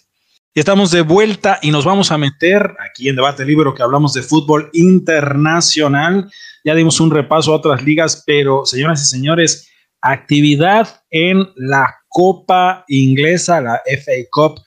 [0.53, 4.23] Estamos de vuelta y nos vamos a meter aquí en Debate Libro que hablamos de
[4.23, 6.29] fútbol internacional.
[6.65, 12.85] Ya dimos un repaso a otras ligas, pero señoras y señores, actividad en la Copa
[12.89, 14.61] Inglesa, la FA Cup,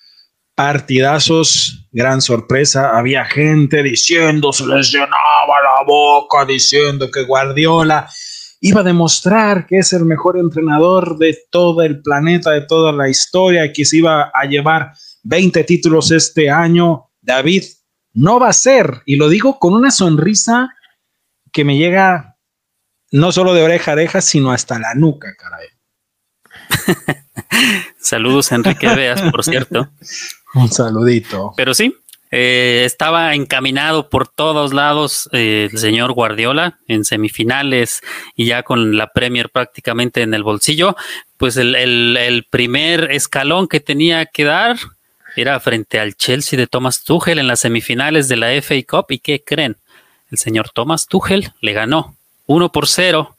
[0.55, 2.97] partidazos, gran sorpresa.
[2.97, 8.07] Había gente diciendo, se les llenaba la boca diciendo que Guardiola
[8.61, 13.09] iba a demostrar que es el mejor entrenador de todo el planeta, de toda la
[13.09, 14.93] historia, que se iba a llevar
[15.23, 17.09] 20 títulos este año.
[17.21, 17.63] David,
[18.13, 20.69] no va a ser, y lo digo con una sonrisa
[21.51, 22.37] que me llega
[23.11, 25.67] no solo de oreja a oreja, sino hasta la nuca, caray.
[27.99, 29.89] Saludos, Enrique Veas, por cierto.
[30.55, 31.53] Un saludito.
[31.55, 31.95] Pero sí,
[32.31, 38.01] eh, estaba encaminado por todos lados eh, el señor Guardiola en semifinales
[38.35, 40.95] y ya con la Premier prácticamente en el bolsillo.
[41.37, 44.77] Pues el primer escalón que tenía que dar
[45.35, 49.07] era frente al Chelsea de Thomas Tuchel en las semifinales de la FA Cup.
[49.09, 49.77] ¿Y qué creen?
[50.31, 52.15] El señor Thomas Tuchel le ganó
[52.45, 53.35] 1 por 0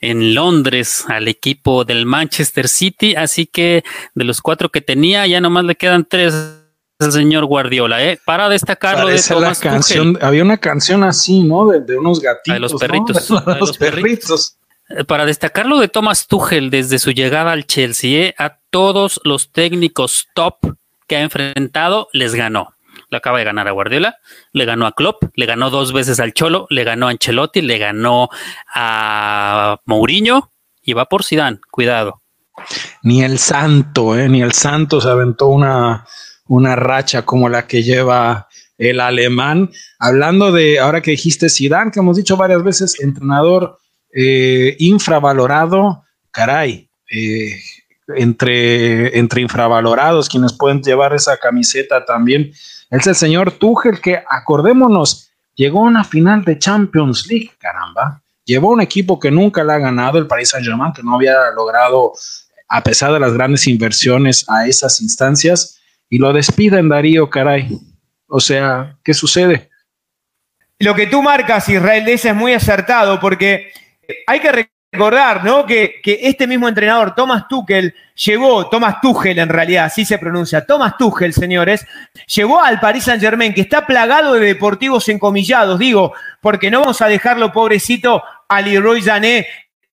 [0.00, 3.14] en Londres al equipo del Manchester City.
[3.14, 6.34] Así que de los cuatro que tenía, ya nomás le quedan tres
[6.98, 8.02] al señor Guardiola.
[8.04, 8.20] ¿eh?
[8.24, 11.66] Para destacarlo de Thomas canción, Había una canción así, ¿no?
[11.68, 12.54] De, unos gatitos.
[12.54, 13.28] De los perritos.
[13.28, 14.56] De los, perritos.
[15.06, 18.34] Para destacarlo de Thomas Tuchel desde su llegada al Chelsea, ¿eh?
[18.38, 20.56] a todos los técnicos top
[21.16, 22.74] ha enfrentado les ganó.
[23.10, 24.16] Le acaba de ganar a Guardiola,
[24.52, 27.78] le ganó a Klopp, le ganó dos veces al Cholo, le ganó a Ancelotti, le
[27.78, 28.28] ganó
[28.74, 32.22] a Mourinho y va por Zidane, cuidado.
[33.02, 36.06] Ni el Santo, eh, ni el Santo se aventó una,
[36.46, 38.48] una racha como la que lleva
[38.78, 39.70] el alemán.
[39.98, 43.78] Hablando de, ahora que dijiste Zidane, que hemos dicho varias veces, entrenador
[44.12, 47.60] eh, infravalorado, caray, eh,
[48.16, 52.52] entre, entre infravalorados, quienes pueden llevar esa camiseta también.
[52.90, 58.22] Es el señor Tuchel que, acordémonos, llegó a una final de Champions League, caramba.
[58.44, 62.12] Llevó un equipo que nunca le ha ganado, el Paris Saint-Germain, que no había logrado,
[62.68, 67.78] a pesar de las grandes inversiones, a esas instancias, y lo despiden, Darío, caray.
[68.26, 69.70] O sea, ¿qué sucede?
[70.78, 73.72] Lo que tú marcas, Israel, ese es muy acertado, porque
[74.26, 75.64] hay que recordar, ¿no?
[75.64, 80.66] Que, que, este mismo entrenador, Thomas Tuchel, llevó, Thomas Tuchel en realidad, así se pronuncia,
[80.66, 81.86] Thomas Tuchel, señores,
[82.26, 87.00] llevó al Paris Saint Germain, que está plagado de deportivos encomillados, digo, porque no vamos
[87.00, 89.46] a dejarlo pobrecito a Leroy Jané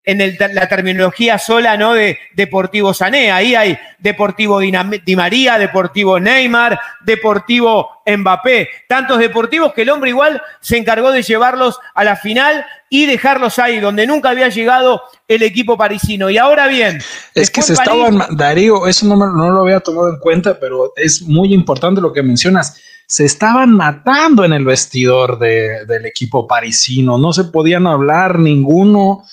[0.06, 1.94] en la terminología sola, ¿no?
[1.94, 3.32] De Deportivo Sané.
[3.32, 8.70] Ahí hay Deportivo Di María, Deportivo Neymar, Deportivo Mbappé.
[8.88, 13.60] Tantos deportivos que el hombre igual se encargó de llevarlos a la final y dejarlos
[13.60, 16.30] ahí, donde nunca había llegado el equipo parisino.
[16.30, 17.00] Y ahora bien.
[17.36, 21.22] Es que se estaban, Darío, eso no, no lo había tomado en cuenta, pero es
[21.22, 22.82] muy importante lo que mencionas.
[23.06, 29.26] Se estaban matando en el vestidor del equipo parisino, no se podían hablar ninguno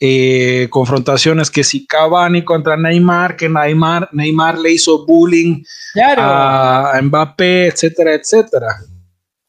[0.00, 5.62] eh, confrontaciones que si Cavani contra Neymar, que Neymar, Neymar le hizo bullying
[6.18, 8.76] a Mbappé, etcétera, etcétera.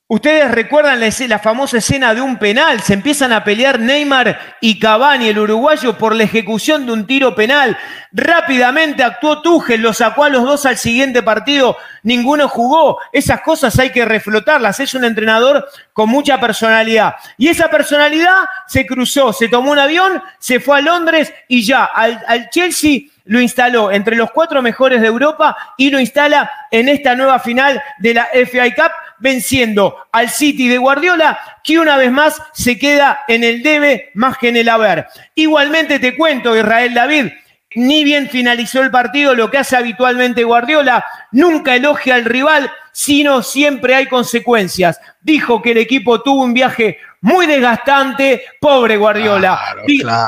[0.07, 5.29] Ustedes recuerdan la, famosa escena de un penal, se empiezan a pelear Neymar y Cavani,
[5.29, 7.75] el uruguayo, por la ejecución de un tiro penal.
[8.11, 12.99] Rápidamente actuó Tuchel, lo sacó a los dos al siguiente partido, ninguno jugó.
[13.11, 17.15] Esas cosas hay que reflotarlas, es un entrenador con mucha personalidad.
[17.35, 21.83] Y esa personalidad se cruzó, se tomó un avión, se fue a Londres y ya
[21.83, 26.89] al, al Chelsea lo instaló entre los cuatro mejores de Europa y lo instala en
[26.89, 28.91] esta nueva final de la FI Cup
[29.25, 34.37] venciendo al City de Guardiola, que una vez más se queda en el debe más
[34.37, 35.07] que en el haber.
[35.33, 37.25] Igualmente te cuento, Israel David,
[37.73, 43.41] ni bien finalizó el partido, lo que hace habitualmente Guardiola, nunca elogia al rival, sino
[43.41, 45.01] siempre hay consecuencias.
[45.21, 49.59] Dijo que el equipo tuvo un viaje muy desgastante, pobre Guardiola.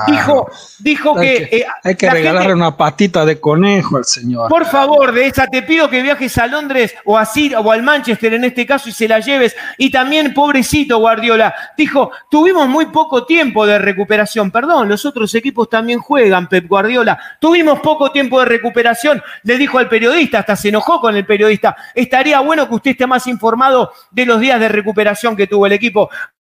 [0.07, 4.49] Dijo, dijo que, hay que, eh, regalarle una patita de conejo al señor.
[4.49, 7.27] Por favor, de esa te pido que viajes a Londres o a
[7.59, 9.55] o al Manchester en este caso y se la lleves.
[9.77, 14.49] Y también, pobrecito Guardiola, dijo, tuvimos muy poco tiempo de recuperación.
[14.49, 17.19] Perdón, los otros equipos también juegan, Pep Guardiola.
[17.39, 21.75] Tuvimos poco tiempo de recuperación, le dijo al periodista, hasta se enojó con el periodista.
[21.93, 25.73] Estaría bueno que usted esté más informado de los días de recuperación que tuvo el
[25.73, 26.09] equipo.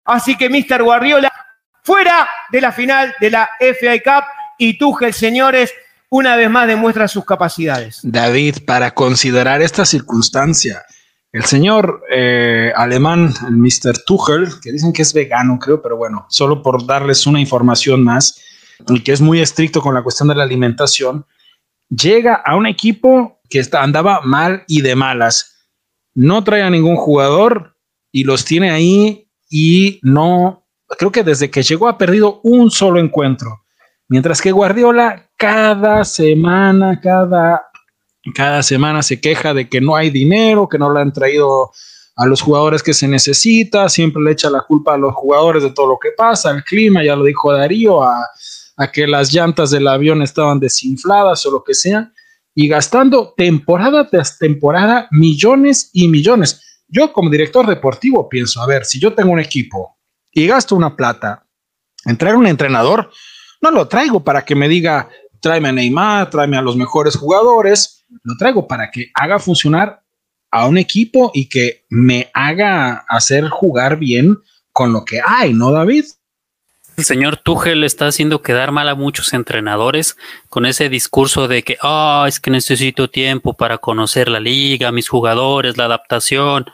[0.05, 0.83] Así que Mr.
[0.83, 1.31] Guardiola,
[1.83, 4.25] fuera de la final de la FA Cup
[4.57, 5.73] y Tuchel, señores,
[6.09, 7.99] una vez más demuestra sus capacidades.
[8.03, 10.83] David, para considerar esta circunstancia,
[11.31, 14.03] el señor eh, alemán, el Mr.
[14.05, 18.41] Tuchel, que dicen que es vegano, creo, pero bueno, solo por darles una información más,
[19.05, 21.25] que es muy estricto con la cuestión de la alimentación,
[21.89, 25.67] llega a un equipo que andaba mal y de malas.
[26.13, 27.77] No trae a ningún jugador
[28.11, 29.20] y los tiene ahí
[29.53, 30.65] y no,
[30.97, 33.63] creo que desde que llegó ha perdido un solo encuentro.
[34.07, 37.61] Mientras que Guardiola cada semana, cada,
[38.33, 41.71] cada semana se queja de que no hay dinero, que no le han traído
[42.15, 45.71] a los jugadores que se necesita, siempre le echa la culpa a los jugadores de
[45.71, 48.25] todo lo que pasa, al clima, ya lo dijo Darío, a,
[48.77, 52.13] a que las llantas del avión estaban desinfladas o lo que sea,
[52.55, 56.70] y gastando temporada tras temporada millones y millones.
[56.91, 59.97] Yo como director deportivo pienso, a ver, si yo tengo un equipo
[60.31, 61.47] y gasto una plata
[62.05, 63.09] en traer un entrenador,
[63.61, 65.07] no lo traigo para que me diga,
[65.39, 70.03] tráeme a Neymar, tráeme a los mejores jugadores, lo traigo para que haga funcionar
[70.51, 74.37] a un equipo y que me haga hacer jugar bien
[74.73, 76.03] con lo que hay, ¿no, David?
[76.97, 80.17] El señor Tuchel está haciendo quedar mal a muchos entrenadores
[80.49, 85.07] con ese discurso de que, ah, es que necesito tiempo para conocer la liga, mis
[85.07, 86.65] jugadores, la adaptación.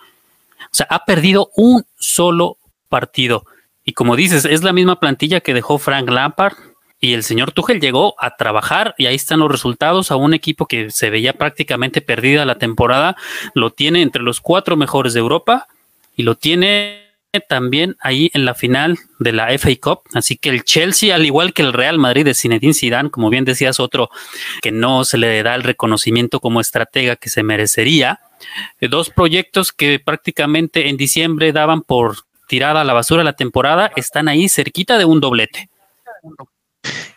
[0.78, 2.57] Sea, ha perdido un solo
[2.88, 3.45] partido.
[3.84, 6.53] Y como dices, es la misma plantilla que dejó Frank Lampard.
[6.99, 10.67] Y el señor Tuchel llegó a trabajar y ahí están los resultados a un equipo
[10.67, 13.15] que se veía prácticamente perdida la temporada.
[13.53, 15.67] Lo tiene entre los cuatro mejores de Europa
[16.15, 17.07] y lo tiene
[17.47, 20.01] también ahí en la final de la FA Cup.
[20.13, 23.45] Así que el Chelsea, al igual que el Real Madrid de Zinedine Zidane, como bien
[23.45, 24.09] decías, otro
[24.61, 28.19] que no se le da el reconocimiento como estratega que se merecería,
[28.81, 32.17] dos proyectos que prácticamente en diciembre daban por
[32.47, 35.69] tirada a la basura la temporada, están ahí cerquita de un doblete.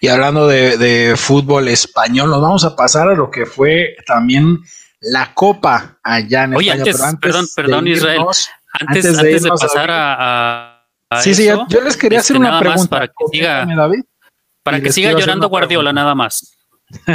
[0.01, 4.59] Y hablando de, fútbol español, nos vamos a pasar a lo que fue también
[5.01, 8.23] la Copa allá en Oye, Antes, perdón, perdón, Israel.
[8.73, 10.87] Antes, de, pasar a,
[11.21, 13.67] sí, sí, yo les quería hacer este, una pregunta para que siga,
[14.63, 16.57] para que siga llorando Guardiola, nada más.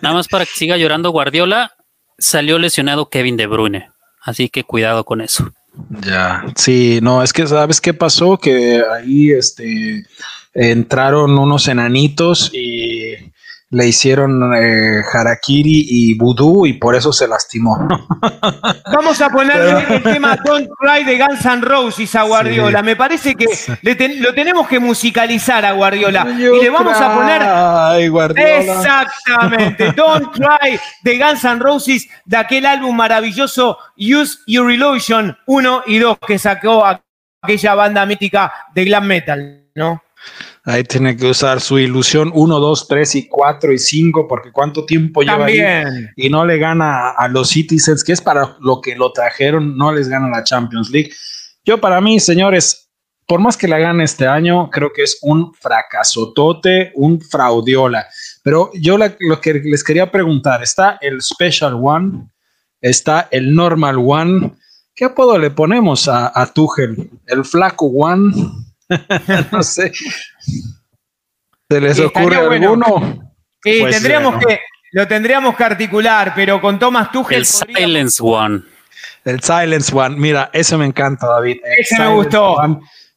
[0.00, 1.72] nada más para que siga llorando Guardiola
[2.20, 3.90] salió lesionado Kevin De Bruyne,
[4.22, 5.52] así que cuidado con eso.
[6.00, 10.04] Ya, sí, no, es que sabes qué pasó, que ahí este
[10.52, 13.29] entraron unos enanitos y
[13.72, 17.78] le hicieron eh, harakiri y vudú y por eso se lastimó.
[18.92, 22.82] Vamos a ponerle el tema Don't Cry de Guns N' Roses a Guardiola.
[22.82, 23.46] Me parece que
[24.18, 26.26] lo tenemos que musicalizar a Guardiola.
[26.36, 27.42] y le vamos a poner.
[27.44, 28.58] Ay, Guardiola.
[28.58, 29.92] Exactamente.
[29.96, 35.98] Don't Cry de Guns N' Roses, de aquel álbum maravilloso Use Your Illusion 1 y
[35.98, 36.84] 2 que sacó
[37.40, 40.02] aquella banda mítica de glam metal, ¿no?
[40.64, 44.84] Ahí tiene que usar su ilusión 1, 2, 3 y 4 y 5, porque cuánto
[44.84, 45.62] tiempo lleva ahí
[46.16, 49.92] y no le gana a los Citizens, que es para lo que lo trajeron, no
[49.92, 51.10] les gana la Champions League.
[51.64, 52.90] Yo para mí, señores,
[53.26, 58.06] por más que la gane este año, creo que es un fracasotote, un fraudiola.
[58.42, 62.28] Pero yo lo que les quería preguntar, está el Special One,
[62.82, 64.52] está el Normal One.
[64.94, 67.08] ¿Qué apodo le ponemos a, a Tuchel?
[67.26, 68.34] ¿El Flaco One?
[69.52, 69.92] no sé.
[70.40, 73.32] ¿Se les ocurre alguno?
[73.62, 74.60] Sí, tendríamos que,
[74.92, 77.38] lo tendríamos que articular, pero con Thomas Tuchel.
[77.38, 78.62] El Silence One.
[79.24, 80.16] El Silence One.
[80.16, 81.58] Mira, ese me encanta, David.
[81.78, 82.56] ese me gustó.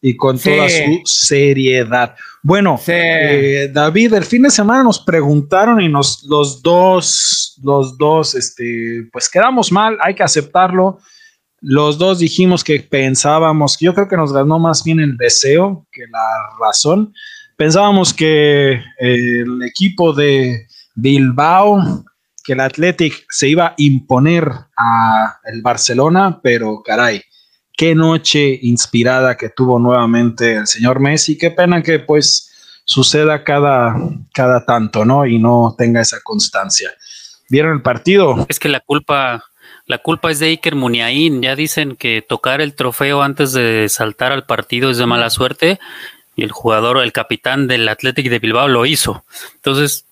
[0.01, 2.15] y con toda su seriedad.
[2.43, 8.35] Bueno, eh, David, el fin de semana nos preguntaron y nos los dos, los dos,
[8.35, 10.99] este, pues quedamos mal, hay que aceptarlo.
[11.63, 16.03] Los dos dijimos que pensábamos, yo creo que nos ganó más bien el deseo que
[16.11, 16.27] la
[16.59, 17.13] razón.
[17.55, 22.03] Pensábamos que el equipo de Bilbao
[22.43, 27.21] que el Athletic se iba a imponer a el Barcelona, pero caray,
[27.75, 33.95] qué noche inspirada que tuvo nuevamente el señor Messi, qué pena que pues suceda cada,
[34.33, 35.25] cada tanto, ¿no?
[35.25, 36.91] Y no tenga esa constancia.
[37.49, 38.45] ¿Vieron el partido?
[38.49, 39.43] Es que la culpa,
[39.93, 41.43] la culpa es de Iker Muniain.
[41.43, 45.79] Ya dicen que tocar el trofeo antes de saltar al partido es de mala suerte.
[46.35, 49.23] Y el jugador, el capitán del Athletic de Bilbao lo hizo.
[49.53, 50.07] Entonces,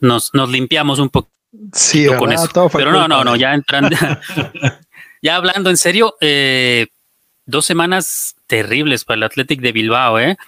[0.00, 1.28] nos, nos limpiamos un poco
[1.74, 2.48] sí, con eso.
[2.72, 3.94] Pero no, no, no, ya entrando,
[5.22, 6.86] ya hablando en serio, eh,
[7.44, 10.38] dos semanas terribles para el Athletic de Bilbao, ¿eh?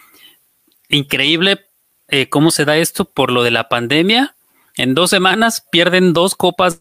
[0.88, 1.66] Increíble
[2.08, 4.34] eh, cómo se da esto por lo de la pandemia.
[4.78, 6.80] En dos semanas pierden dos copas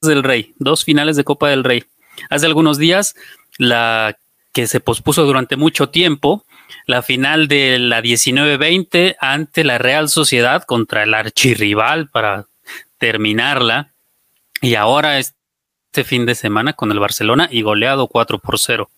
[0.00, 1.84] del Rey, dos finales de Copa del Rey.
[2.30, 3.14] Hace algunos días,
[3.58, 4.16] la
[4.52, 6.44] que se pospuso durante mucho tiempo,
[6.86, 12.46] la final de la 19-20 ante la Real Sociedad contra el archirrival para
[12.98, 13.92] terminarla.
[14.60, 18.90] Y ahora este fin de semana con el Barcelona y goleado 4 por 0.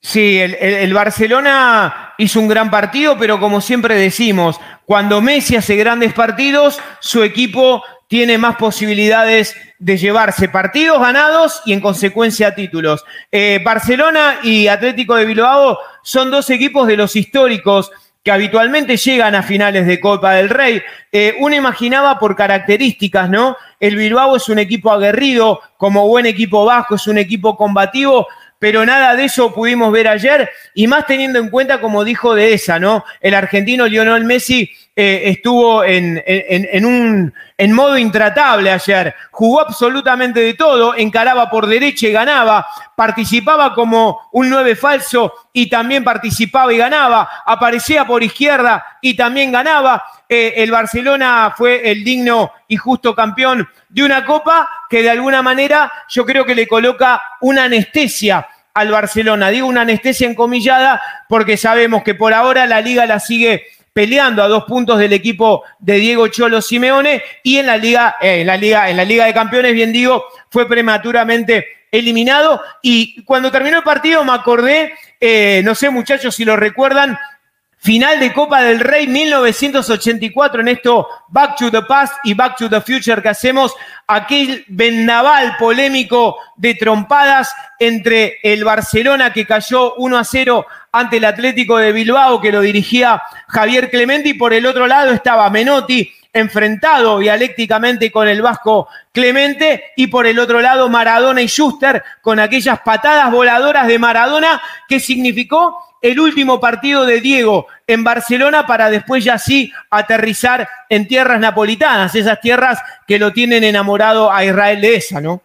[0.00, 6.12] Sí, el, Barcelona hizo un gran partido, pero como siempre decimos, cuando Messi hace grandes
[6.12, 13.04] partidos, su equipo tiene más posibilidades de llevarse partidos ganados y en consecuencia títulos.
[13.30, 17.90] Eh, Barcelona y Atlético de Bilbao son dos equipos de los históricos
[18.22, 20.82] que habitualmente llegan a finales de Copa del Rey.
[21.12, 23.56] Eh, uno imaginaba por características, ¿no?
[23.78, 28.26] El Bilbao es un equipo aguerrido, como buen equipo vasco, es un equipo combativo,
[28.58, 32.54] pero nada de eso pudimos ver ayer, y más teniendo en cuenta, como dijo de
[32.54, 33.04] esa, ¿no?
[33.20, 36.22] El argentino Lionel Messi eh, estuvo en,
[36.86, 37.34] un,
[37.74, 42.66] modo intratable ayer, jugó absolutamente de todo, encaraba por derecha y ganaba,
[42.96, 49.52] participaba como un nueve falso y también participaba y ganaba, aparecía por izquierda y también
[49.52, 50.02] ganaba.
[50.26, 55.42] Eh, el Barcelona fue el digno y justo campeón de una copa que de alguna
[55.42, 59.50] manera yo creo que le coloca una anestesia al Barcelona.
[59.50, 64.48] Digo una anestesia encomillada porque sabemos que por ahora la liga la sigue peleando a
[64.48, 68.58] dos puntos del equipo de Diego Cholo Simeone y en la liga, eh, en la
[68.58, 72.60] liga, en la liga de campeones, bien digo, fue prematuramente eliminado.
[72.82, 77.18] Y cuando terminó el partido me acordé, eh, no sé muchachos si lo recuerdan,
[77.78, 82.68] Final de Copa del Rey 1984 en esto Back to the Past y Back to
[82.68, 83.74] the Future que hacemos,
[84.06, 90.66] aquel vendaval polémico de trompadas entre el Barcelona que cayó 1 a 0
[90.98, 95.12] ante el Atlético de Bilbao que lo dirigía Javier Clemente y por el otro lado
[95.12, 101.48] estaba Menotti enfrentado dialécticamente con el vasco Clemente y por el otro lado Maradona y
[101.48, 108.02] Schuster con aquellas patadas voladoras de Maradona que significó el último partido de Diego en
[108.02, 114.32] Barcelona para después ya sí aterrizar en tierras napolitanas, esas tierras que lo tienen enamorado
[114.32, 115.42] a Israel de esa, ¿no?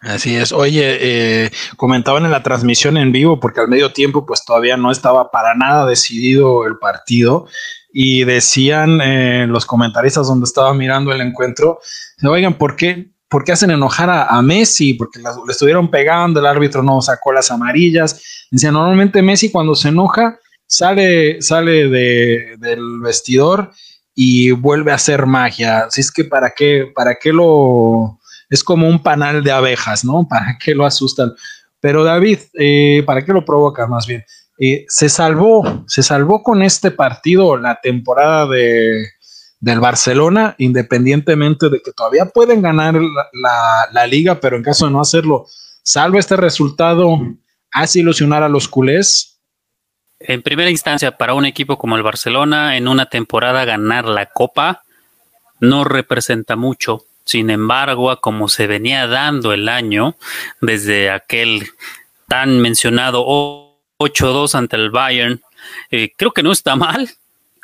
[0.00, 0.52] Así es.
[0.52, 4.90] Oye, eh, comentaban en la transmisión en vivo, porque al medio tiempo pues todavía no
[4.90, 7.46] estaba para nada decidido el partido,
[7.96, 11.78] y decían eh, los comentaristas donde estaba mirando el encuentro,
[12.24, 14.94] oigan, ¿por qué, ¿por qué hacen enojar a, Messi?
[14.94, 18.48] Porque le estuvieron pegando, el árbitro no sacó las amarillas.
[18.50, 23.70] Decían, normalmente Messi cuando se enoja sale, sale del vestidor
[24.12, 25.84] y vuelve a hacer magia.
[25.84, 28.18] Así es que para qué, para qué lo
[28.54, 30.26] es como un panal de abejas, ¿no?
[30.28, 31.34] ¿Para qué lo asustan?
[31.80, 34.24] Pero David, eh, ¿para qué lo provoca más bien?
[34.58, 39.08] Eh, se salvó, se salvó con este partido la temporada de,
[39.60, 45.00] del Barcelona, independientemente de que todavía pueden ganar la, liga, pero en caso de no
[45.00, 45.46] hacerlo,
[45.82, 47.18] salvo este resultado,
[47.72, 49.40] hace ilusionar a los culés.
[50.20, 54.84] En primera instancia, para un equipo como el Barcelona, en una temporada ganar la copa
[55.60, 57.04] no representa mucho.
[57.24, 60.16] Sin embargo, como se venía dando el año,
[60.60, 61.68] desde aquel
[62.28, 63.24] tan mencionado
[63.98, 65.42] 8-2 ante el Bayern,
[65.90, 67.10] eh, creo que no está mal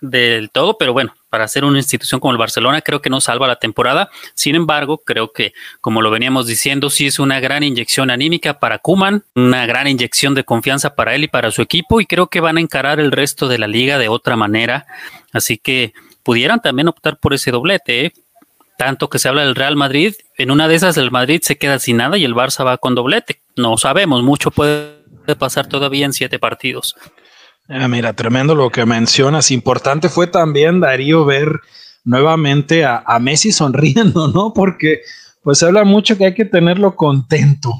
[0.01, 3.47] del todo, pero bueno, para ser una institución como el Barcelona, creo que no salva
[3.47, 4.11] la temporada.
[4.35, 8.79] Sin embargo, creo que, como lo veníamos diciendo, sí es una gran inyección anímica para
[8.79, 12.41] Kuman, una gran inyección de confianza para él y para su equipo, y creo que
[12.41, 14.87] van a encarar el resto de la liga de otra manera.
[15.33, 15.93] Así que
[16.23, 18.13] pudieran también optar por ese doblete, ¿eh?
[18.81, 21.78] Tanto que se habla del Real Madrid, en una de esas el Madrid se queda
[21.78, 23.43] sin nada y el Barça va con doblete.
[23.55, 25.03] No sabemos, mucho puede
[25.39, 26.97] pasar todavía en siete partidos.
[27.68, 29.51] Ah, mira, tremendo lo que mencionas.
[29.51, 31.61] Importante fue también, Darío, ver
[32.05, 34.55] nuevamente a, a Messi sonriendo, ¿no?
[34.55, 35.03] Porque
[35.43, 37.74] pues se habla mucho que hay que tenerlo contento.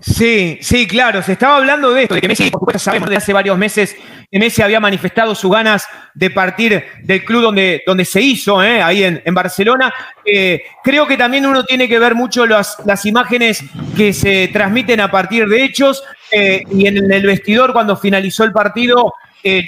[0.00, 3.16] Sí, sí, claro, se estaba hablando de esto, de que Messi, por supuesto, sabemos de
[3.16, 3.96] hace varios meses
[4.30, 8.82] que Messi había manifestado sus ganas de partir del club donde, donde se hizo, ¿eh?
[8.82, 9.92] ahí en, Barcelona.
[10.24, 13.64] Eh, creo que también uno tiene que ver mucho las, las imágenes
[13.96, 18.52] que se transmiten a partir de hechos eh, y en el vestidor cuando finalizó el
[18.52, 19.14] partido,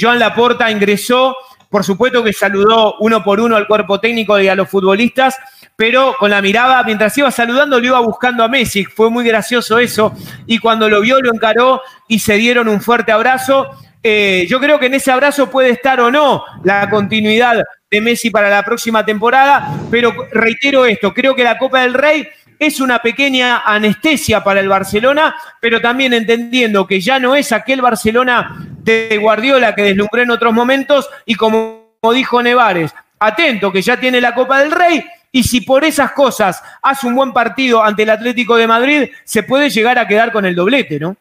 [0.00, 1.36] Joan Laporta ingresó,
[1.70, 5.36] por supuesto que saludó uno por uno al cuerpo técnico y a los futbolistas
[5.78, 8.84] pero con la mirada, mientras iba saludando, lo iba buscando a Messi.
[8.84, 10.12] Fue muy gracioso eso.
[10.44, 13.70] Y cuando lo vio, lo encaró y se dieron un fuerte abrazo.
[14.02, 18.28] Eh, yo creo que en ese abrazo puede estar o no la continuidad de Messi
[18.30, 22.26] para la próxima temporada, pero reitero esto, creo que la Copa del Rey
[22.58, 27.82] es una pequeña anestesia para el Barcelona, pero también entendiendo que ya no es aquel
[27.82, 33.96] Barcelona de Guardiola que deslumbró en otros momentos y como dijo Nevares, atento que ya
[34.00, 38.02] tiene la Copa del Rey y si por esas cosas hace un buen partido ante
[38.02, 41.16] el Atlético de Madrid, se puede llegar a quedar con el doblete, ¿no?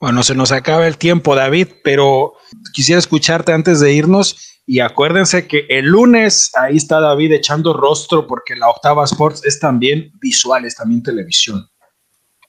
[0.00, 2.34] Bueno, se nos acaba el tiempo, David, pero
[2.72, 8.26] quisiera escucharte antes de irnos y acuérdense que el lunes ahí está David echando rostro
[8.26, 11.68] porque la Octava Sports es también visual, es también televisión.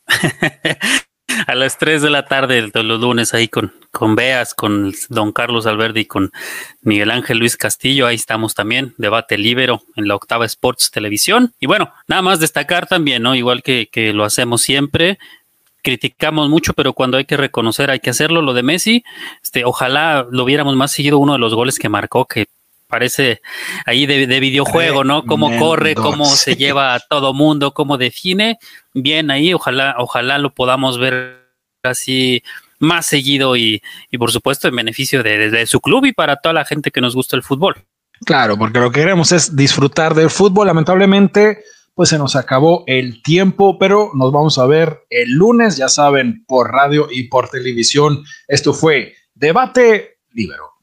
[1.48, 5.32] a las 3 de la tarde de los lunes ahí con, con Beas, con don
[5.32, 6.32] Carlos Alberdi y con
[6.82, 8.08] Miguel Ángel Luis Castillo.
[8.08, 11.54] Ahí estamos también, debate libero en la octava Sports Televisión.
[11.60, 13.36] Y bueno, nada más destacar también, ¿no?
[13.36, 15.20] Igual que, que lo hacemos siempre,
[15.82, 18.42] criticamos mucho, pero cuando hay que reconocer hay que hacerlo.
[18.42, 19.04] Lo de Messi,
[19.44, 22.48] este, ojalá lo hubiéramos más seguido uno de los goles que marcó, que
[22.90, 23.42] parece
[23.86, 25.24] ahí de, videojuego, ¿no?
[25.24, 28.58] Cómo corre, cómo se lleva a todo mundo, cómo define.
[28.94, 31.46] Bien ahí, ojalá, ojalá lo podamos ver
[31.84, 32.44] así
[32.80, 33.82] más seguido y,
[34.18, 37.36] por supuesto en beneficio de, su club y para toda la gente que nos gusta
[37.36, 37.86] el fútbol.
[38.26, 40.68] Claro, porque lo que queremos es disfrutar del fútbol.
[40.68, 41.64] Lamentablemente,
[41.94, 46.44] pues se nos acabó el tiempo, pero nos vamos a ver el lunes, ya saben,
[46.48, 48.24] por radio y por televisión.
[48.48, 50.79] Esto fue Debate Libero.